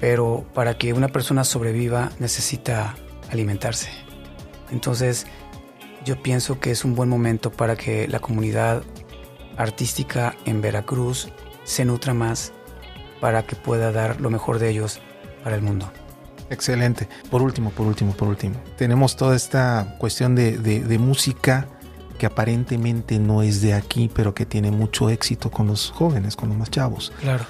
pero 0.00 0.46
para 0.54 0.78
que 0.78 0.94
una 0.94 1.08
persona 1.08 1.44
sobreviva 1.44 2.10
necesita 2.18 2.96
alimentarse. 3.30 3.90
Entonces, 4.70 5.26
yo 6.04 6.22
pienso 6.22 6.60
que 6.60 6.70
es 6.70 6.84
un 6.84 6.94
buen 6.94 7.08
momento 7.08 7.50
para 7.50 7.76
que 7.76 8.08
la 8.08 8.20
comunidad 8.20 8.82
artística 9.56 10.36
en 10.44 10.60
Veracruz 10.60 11.28
se 11.64 11.84
nutra 11.84 12.14
más 12.14 12.52
para 13.20 13.42
que 13.44 13.56
pueda 13.56 13.92
dar 13.92 14.20
lo 14.20 14.30
mejor 14.30 14.58
de 14.58 14.70
ellos 14.70 15.00
para 15.44 15.56
el 15.56 15.62
mundo. 15.62 15.90
Excelente. 16.48 17.08
Por 17.30 17.42
último, 17.42 17.70
por 17.70 17.86
último, 17.86 18.12
por 18.12 18.28
último. 18.28 18.56
Tenemos 18.76 19.16
toda 19.16 19.36
esta 19.36 19.96
cuestión 19.98 20.34
de, 20.34 20.96
música 20.98 21.68
que 22.18 22.26
aparentemente 22.26 23.18
no 23.18 23.42
es 23.42 23.60
de 23.60 23.74
aquí, 23.74 24.10
pero 24.12 24.34
que 24.34 24.46
tiene 24.46 24.70
mucho 24.70 25.10
éxito 25.10 25.50
con 25.50 25.68
los 25.68 25.90
jóvenes, 25.90 26.36
con 26.36 26.48
los 26.48 26.58
más 26.58 26.70
chavos. 26.70 27.12
Claro. 27.20 27.44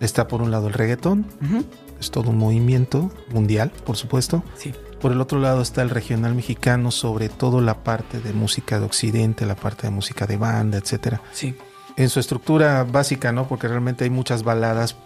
Está 0.00 0.26
por 0.28 0.42
un 0.42 0.50
lado 0.50 0.68
el 0.68 0.74
reggaetón, 0.74 1.26
es 2.00 2.10
todo 2.10 2.30
un 2.30 2.38
movimiento 2.38 3.10
mundial, 3.30 3.72
por 3.84 3.96
supuesto. 3.96 4.42
Sí 4.56 4.72
Por 5.00 5.12
el 5.12 5.20
otro 5.20 5.38
lado 5.38 5.60
está 5.62 5.82
el 5.82 5.90
regional 5.90 6.34
mexicano, 6.34 6.90
sobre 6.90 7.28
todo 7.28 7.60
la 7.60 7.84
parte 7.84 8.20
de 8.20 8.32
música 8.32 8.78
de 8.78 8.86
occidente, 8.86 9.46
la 9.46 9.56
parte 9.56 9.86
de 9.86 9.90
música 9.90 10.26
de 10.26 10.36
banda, 10.36 10.78
etcétera. 10.78 11.20
Sí. 11.32 11.54
En 11.96 12.08
su 12.08 12.20
estructura 12.20 12.84
básica, 12.84 13.32
¿no? 13.32 13.46
Porque 13.46 13.68
realmente 13.68 14.04
hay 14.04 14.10
muchas 14.10 14.42
baladas 14.42 14.96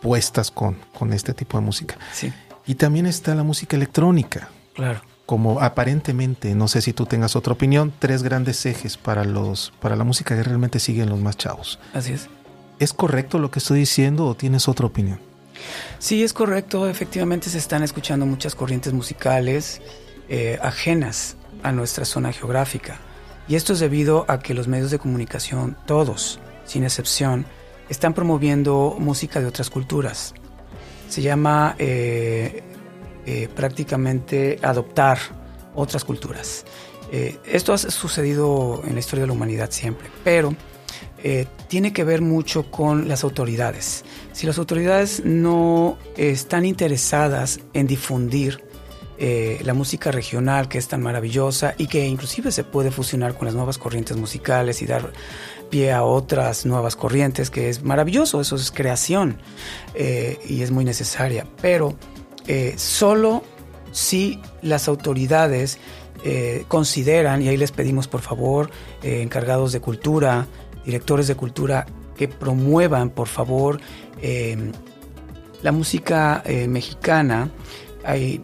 puestas 0.00 0.50
con, 0.50 0.76
con 0.96 1.12
este 1.12 1.32
tipo 1.32 1.58
de 1.58 1.64
música. 1.64 1.96
Sí. 2.12 2.32
Y 2.66 2.74
también 2.74 3.06
está 3.06 3.34
la 3.34 3.44
música 3.44 3.76
electrónica. 3.76 4.48
Claro. 4.74 5.00
Como 5.24 5.60
aparentemente, 5.60 6.54
no 6.54 6.68
sé 6.68 6.82
si 6.82 6.92
tú 6.92 7.06
tengas 7.06 7.34
otra 7.34 7.52
opinión, 7.52 7.92
tres 7.98 8.22
grandes 8.22 8.64
ejes 8.66 8.96
para 8.96 9.24
los 9.24 9.72
para 9.80 9.96
la 9.96 10.04
música 10.04 10.36
que 10.36 10.42
realmente 10.42 10.78
siguen 10.78 11.08
los 11.08 11.18
más 11.18 11.36
chavos. 11.36 11.78
Así 11.94 12.12
es. 12.12 12.28
¿Es 12.78 12.92
correcto 12.92 13.38
lo 13.38 13.50
que 13.50 13.58
estoy 13.58 13.80
diciendo 13.80 14.26
o 14.26 14.36
tienes 14.36 14.68
otra 14.68 14.86
opinión? 14.86 15.18
Sí, 15.98 16.22
es 16.22 16.32
correcto. 16.32 16.88
Efectivamente 16.88 17.50
se 17.50 17.58
están 17.58 17.82
escuchando 17.82 18.26
muchas 18.26 18.54
corrientes 18.54 18.92
musicales 18.92 19.80
eh, 20.28 20.58
ajenas 20.62 21.36
a 21.62 21.72
nuestra 21.72 22.04
zona 22.04 22.32
geográfica. 22.32 22.98
Y 23.48 23.54
esto 23.54 23.72
es 23.72 23.80
debido 23.80 24.24
a 24.28 24.40
que 24.40 24.54
los 24.54 24.66
medios 24.66 24.90
de 24.90 24.98
comunicación, 24.98 25.76
todos, 25.86 26.40
sin 26.64 26.84
excepción, 26.84 27.46
están 27.88 28.12
promoviendo 28.12 28.96
música 28.98 29.40
de 29.40 29.46
otras 29.46 29.70
culturas. 29.70 30.34
Se 31.08 31.22
llama 31.22 31.76
eh, 31.78 32.64
eh, 33.24 33.48
prácticamente 33.54 34.58
adoptar 34.62 35.18
otras 35.74 36.04
culturas. 36.04 36.64
esto 37.10 37.72
ha 37.72 37.78
sucedido 37.78 38.82
en 38.84 38.94
la 38.94 38.98
historia 38.98 39.22
de 39.22 39.26
la 39.28 39.32
humanidad 39.32 39.70
siempre, 39.70 40.08
pero 40.24 40.56
tiene 41.68 41.92
que 41.92 42.04
ver 42.04 42.22
mucho 42.22 42.70
con 42.70 43.08
las 43.08 43.24
autoridades. 43.24 44.04
Si 44.32 44.46
las 44.46 44.58
autoridades 44.58 45.24
no 45.24 45.98
están 46.16 46.64
interesadas 46.64 47.58
en 47.72 47.86
difundir 47.86 48.62
eh, 49.18 49.60
la 49.64 49.72
música 49.72 50.10
regional 50.10 50.68
que 50.68 50.76
es 50.76 50.88
tan 50.88 51.00
maravillosa 51.00 51.74
y 51.78 51.86
que 51.86 52.06
inclusive 52.06 52.52
se 52.52 52.64
puede 52.64 52.90
fusionar 52.90 53.34
con 53.34 53.46
las 53.46 53.54
nuevas 53.54 53.78
corrientes 53.78 54.14
musicales 54.18 54.82
y 54.82 54.86
dar 54.86 55.10
pie 55.70 55.90
a 55.92 56.04
otras 56.04 56.66
nuevas 56.66 56.96
corrientes, 56.96 57.48
que 57.48 57.70
es 57.70 57.82
maravilloso, 57.82 58.42
eso 58.42 58.56
es 58.56 58.70
creación 58.70 59.38
eh, 59.94 60.38
y 60.46 60.60
es 60.60 60.70
muy 60.70 60.84
necesaria. 60.84 61.46
Pero 61.62 61.96
eh, 62.46 62.74
solo 62.76 63.42
si 63.90 64.42
las 64.60 64.86
autoridades 64.88 65.78
consideran, 66.66 67.40
y 67.40 67.48
ahí 67.48 67.56
les 67.56 67.70
pedimos 67.70 68.08
por 68.08 68.20
favor, 68.20 68.70
encargados 69.00 69.70
de 69.70 69.80
cultura, 69.80 70.48
directores 70.86 71.26
de 71.26 71.34
cultura, 71.34 71.84
que 72.16 72.28
promuevan 72.28 73.10
por 73.10 73.28
favor 73.28 73.78
la 75.62 75.72
música 75.72 76.42
mexicana. 76.66 77.50
Hay 78.04 78.40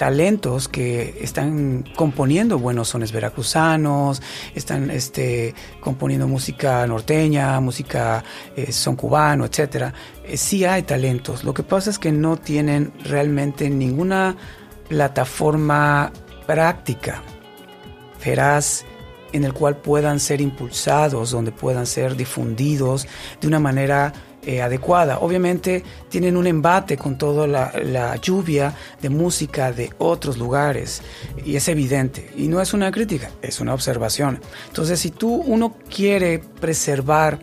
talentos 0.00 0.66
que 0.66 1.18
están 1.20 1.84
componiendo 1.94 2.58
buenos 2.58 2.88
sones 2.88 3.12
veracruzanos, 3.12 4.22
están 4.54 4.90
este, 4.90 5.54
componiendo 5.82 6.26
música 6.26 6.86
norteña, 6.86 7.60
música 7.60 8.24
eh, 8.56 8.72
son 8.72 8.96
cubano, 8.96 9.44
etc. 9.44 9.92
Eh, 10.24 10.38
sí 10.38 10.64
hay 10.64 10.84
talentos. 10.84 11.44
Lo 11.44 11.52
que 11.52 11.62
pasa 11.62 11.90
es 11.90 11.98
que 11.98 12.12
no 12.12 12.38
tienen 12.38 12.94
realmente 13.04 13.68
ninguna 13.68 14.38
plataforma 14.88 16.12
práctica, 16.46 17.22
feraz, 18.18 18.86
en 19.32 19.44
el 19.44 19.52
cual 19.52 19.76
puedan 19.76 20.20
ser 20.20 20.40
impulsados, 20.40 21.30
donde 21.30 21.52
puedan 21.52 21.86
ser 21.86 22.16
difundidos 22.16 23.06
de 23.40 23.46
una 23.46 23.60
manera 23.60 24.12
eh, 24.42 24.62
adecuada. 24.62 25.18
Obviamente 25.18 25.84
tienen 26.08 26.34
un 26.34 26.46
embate 26.46 26.96
con 26.96 27.18
toda 27.18 27.46
la, 27.46 28.16
lluvia 28.16 28.74
de 29.02 29.10
música 29.10 29.70
de 29.70 29.92
otros 29.98 30.38
lugares 30.38 31.02
y 31.44 31.56
es 31.56 31.68
evidente. 31.68 32.30
Y 32.36 32.48
no 32.48 32.62
es 32.62 32.72
una 32.72 32.90
crítica, 32.90 33.30
es 33.42 33.60
una 33.60 33.74
observación. 33.74 34.40
Entonces 34.68 34.98
si 34.98 35.10
tú 35.10 35.34
uno 35.34 35.76
quiere 35.94 36.38
preservar 36.38 37.38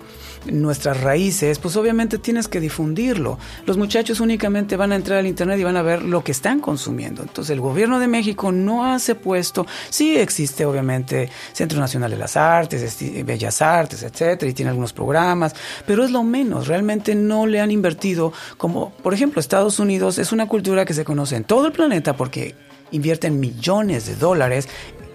nuestras 0.45 1.01
raíces, 1.01 1.59
pues 1.59 1.75
obviamente 1.75 2.17
tienes 2.17 2.47
que 2.47 2.59
difundirlo. 2.59 3.37
Los 3.65 3.77
muchachos 3.77 4.19
únicamente 4.19 4.75
van 4.77 4.91
a 4.91 4.95
entrar 4.95 5.19
al 5.19 5.27
Internet 5.27 5.59
y 5.59 5.63
van 5.63 5.77
a 5.77 5.81
ver 5.81 6.03
lo 6.03 6.23
que 6.23 6.31
están 6.31 6.59
consumiendo. 6.59 7.21
Entonces 7.21 7.51
el 7.51 7.61
gobierno 7.61 7.99
de 7.99 8.07
México 8.07 8.51
no 8.51 8.85
hace 8.85 9.15
puesto, 9.15 9.65
sí 9.89 10.17
existe 10.17 10.65
obviamente 10.65 11.29
Centro 11.53 11.79
Nacional 11.79 12.11
de 12.11 12.17
las 12.17 12.37
Artes, 12.37 12.97
Bellas 13.25 13.61
Artes, 13.61 14.03
etcétera, 14.03 14.49
y 14.49 14.53
tiene 14.53 14.69
algunos 14.69 14.93
programas, 14.93 15.53
pero 15.85 16.05
es 16.05 16.11
lo 16.11 16.23
menos, 16.23 16.67
realmente 16.67 17.15
no 17.15 17.45
le 17.45 17.59
han 17.59 17.71
invertido 17.71 18.33
como, 18.57 18.91
por 18.91 19.13
ejemplo, 19.13 19.39
Estados 19.39 19.79
Unidos 19.79 20.17
es 20.17 20.31
una 20.31 20.47
cultura 20.47 20.85
que 20.85 20.93
se 20.93 21.05
conoce 21.05 21.35
en 21.35 21.43
todo 21.43 21.67
el 21.67 21.73
planeta 21.73 22.15
porque 22.15 22.55
invierten 22.91 23.39
millones 23.39 24.05
de 24.05 24.15
dólares 24.15 24.69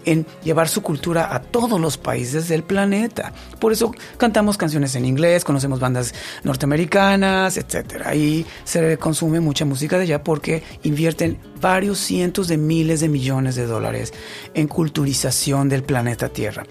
en 0.05 0.27
llevar 0.43 0.69
su 0.69 0.83
cultura 0.83 1.35
a 1.35 1.41
todos 1.41 1.81
los 1.81 1.99
países 1.99 2.49
del 2.49 2.63
planeta. 2.63 3.33
Por 3.59 3.73
eso 3.73 3.95
cantamos 4.17 4.57
canciones 4.57 4.95
en 4.95 5.05
inglés, 5.05 5.45
conocemos 5.45 5.81
bandas 5.81 6.15
norteamericanas, 6.43 7.57
etc. 7.57 8.03
Ahí 8.05 8.47
se 8.65 8.97
consume 8.99 9.41
mucha 9.41 9.65
música 9.65 9.97
de 9.97 10.05
allá 10.05 10.25
porque 10.25 10.63
invierten 10.83 11.39
varios 11.61 11.99
cientos 11.99 12.49
de 12.49 12.57
miles 12.57 13.01
de 13.01 13.09
millones 13.09 13.55
de 13.55 13.67
dólares 13.67 14.13
en 14.55 14.69
culturización 14.69 15.69
del 15.69 15.83
planeta 15.83 16.29
Tierra. 16.29 16.65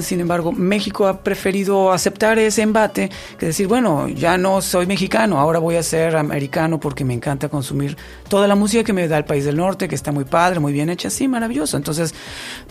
Sin 0.00 0.20
embargo, 0.20 0.52
México 0.52 1.06
ha 1.06 1.22
preferido 1.22 1.92
aceptar 1.92 2.38
ese 2.38 2.62
embate 2.62 3.10
que 3.38 3.46
decir, 3.46 3.66
bueno, 3.66 4.08
ya 4.08 4.38
no 4.38 4.62
soy 4.62 4.86
mexicano, 4.86 5.38
ahora 5.38 5.58
voy 5.58 5.76
a 5.76 5.82
ser 5.82 6.16
americano 6.16 6.80
porque 6.80 7.04
me 7.04 7.14
encanta 7.14 7.48
consumir 7.48 7.96
toda 8.28 8.48
la 8.48 8.54
música 8.54 8.84
que 8.84 8.92
me 8.92 9.06
da 9.06 9.18
el 9.18 9.24
país 9.24 9.44
del 9.44 9.56
norte, 9.56 9.88
que 9.88 9.94
está 9.94 10.10
muy 10.10 10.24
padre, 10.24 10.60
muy 10.60 10.72
bien 10.72 10.88
hecha, 10.88 11.10
sí, 11.10 11.28
maravilloso. 11.28 11.76
Entonces, 11.76 12.14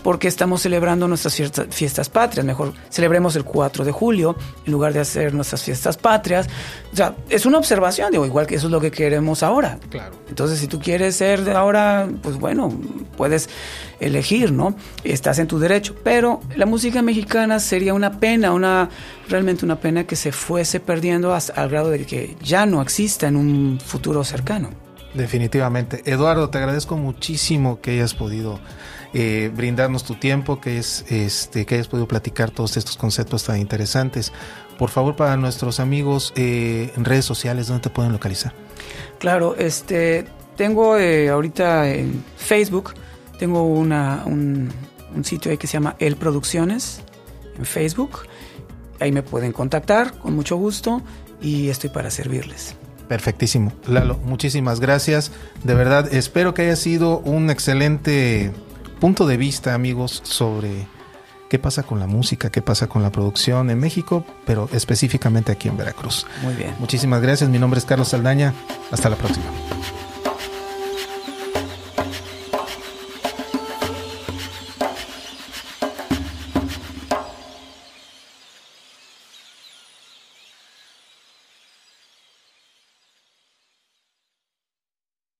¿por 0.03 0.17
qué 0.17 0.27
estamos 0.27 0.61
celebrando 0.61 1.07
nuestras 1.07 1.35
fiestas, 1.69 2.09
patrias? 2.09 2.45
Mejor 2.45 2.73
celebremos 2.89 3.35
el 3.35 3.43
4 3.43 3.85
de 3.85 3.91
julio 3.91 4.35
en 4.65 4.71
lugar 4.71 4.93
de 4.93 5.01
hacer 5.01 5.33
nuestras 5.33 5.61
fiestas 5.63 5.97
patrias. 5.97 6.47
O 6.91 6.95
sea, 6.95 7.15
es 7.29 7.45
una 7.45 7.59
observación, 7.59 8.11
digo, 8.11 8.25
igual 8.25 8.47
que 8.47 8.55
eso 8.55 8.67
es 8.67 8.71
lo 8.71 8.81
que 8.81 8.89
queremos 8.89 9.43
ahora. 9.43 9.77
Claro. 9.89 10.15
Entonces, 10.27 10.59
si 10.59 10.67
tú 10.67 10.79
quieres 10.79 11.15
ser 11.15 11.43
de 11.43 11.51
ahora, 11.53 12.09
pues 12.23 12.37
bueno, 12.37 12.73
puedes 13.15 13.49
elegir, 14.01 14.51
¿no? 14.51 14.75
Estás 15.03 15.39
en 15.39 15.47
tu 15.47 15.59
derecho. 15.59 15.95
Pero 16.03 16.41
la 16.55 16.65
música 16.65 17.01
mexicana 17.01 17.59
sería 17.59 17.93
una 17.93 18.19
pena, 18.19 18.51
una 18.51 18.89
realmente 19.29 19.63
una 19.63 19.79
pena 19.79 20.05
que 20.05 20.15
se 20.15 20.31
fuese 20.31 20.79
perdiendo 20.79 21.33
hasta, 21.33 21.53
al 21.53 21.69
grado 21.69 21.89
de 21.89 22.05
que 22.05 22.35
ya 22.41 22.65
no 22.65 22.81
exista 22.81 23.27
en 23.27 23.35
un 23.37 23.79
futuro 23.79 24.23
cercano. 24.23 24.69
Definitivamente. 25.13 26.01
Eduardo, 26.05 26.49
te 26.49 26.57
agradezco 26.57 26.97
muchísimo 26.97 27.81
que 27.81 27.91
hayas 27.91 28.13
podido 28.13 28.59
eh, 29.13 29.51
brindarnos 29.53 30.05
tu 30.05 30.15
tiempo, 30.15 30.61
que, 30.61 30.77
es, 30.77 31.05
este, 31.09 31.65
que 31.65 31.75
hayas 31.75 31.87
podido 31.87 32.07
platicar 32.07 32.49
todos 32.51 32.77
estos 32.77 32.95
conceptos 32.95 33.43
tan 33.43 33.59
interesantes. 33.59 34.31
Por 34.77 34.89
favor, 34.89 35.15
para 35.15 35.35
nuestros 35.35 35.79
amigos 35.79 36.31
eh, 36.35 36.91
en 36.95 37.05
redes 37.05 37.25
sociales, 37.25 37.67
¿dónde 37.67 37.83
te 37.83 37.89
pueden 37.89 38.13
localizar? 38.13 38.53
Claro, 39.19 39.55
este, 39.57 40.25
tengo 40.55 40.97
eh, 40.97 41.29
ahorita 41.29 41.89
en 41.89 42.23
Facebook, 42.37 42.93
tengo 43.41 43.63
una, 43.63 44.21
un, 44.27 44.71
sitio 45.23 45.49
ahí 45.49 45.57
que 45.57 45.65
se 45.65 45.73
llama 45.73 45.95
El 45.97 46.15
Producciones 46.15 47.01
en 47.57 47.65
Facebook. 47.65 48.19
Ahí 48.99 49.11
me 49.11 49.23
pueden 49.23 49.51
contactar 49.51 50.13
con 50.19 50.35
mucho 50.35 50.57
gusto 50.57 51.01
y 51.41 51.69
estoy 51.69 51.89
para 51.89 52.11
servirles. 52.11 52.75
Perfectísimo. 53.07 53.73
Lalo, 53.87 54.19
muchísimas 54.23 54.79
gracias. 54.79 55.31
De 55.63 55.73
verdad, 55.73 56.13
espero 56.13 56.53
que 56.53 56.61
haya 56.61 56.75
sido 56.75 57.17
un 57.21 57.49
excelente 57.49 58.51
punto 58.99 59.25
de 59.25 59.37
vista, 59.37 59.73
amigos, 59.73 60.21
sobre 60.23 60.85
qué 61.49 61.57
pasa 61.57 61.81
con 61.81 61.99
la 61.99 62.05
música, 62.05 62.51
qué 62.51 62.61
pasa 62.61 62.85
con 62.85 63.01
la 63.01 63.11
producción 63.11 63.71
en 63.71 63.79
México, 63.79 64.23
pero 64.45 64.69
específicamente 64.71 65.51
aquí 65.51 65.67
en 65.67 65.77
Veracruz. 65.77 66.27
Muy 66.43 66.53
bien. 66.53 66.75
Muchísimas 66.77 67.23
gracias. 67.23 67.49
Mi 67.49 67.57
nombre 67.57 67.79
es 67.79 67.85
Carlos 67.85 68.09
Saldaña. 68.09 68.53
Hasta 68.91 69.09
la 69.09 69.15
próxima. 69.15 69.47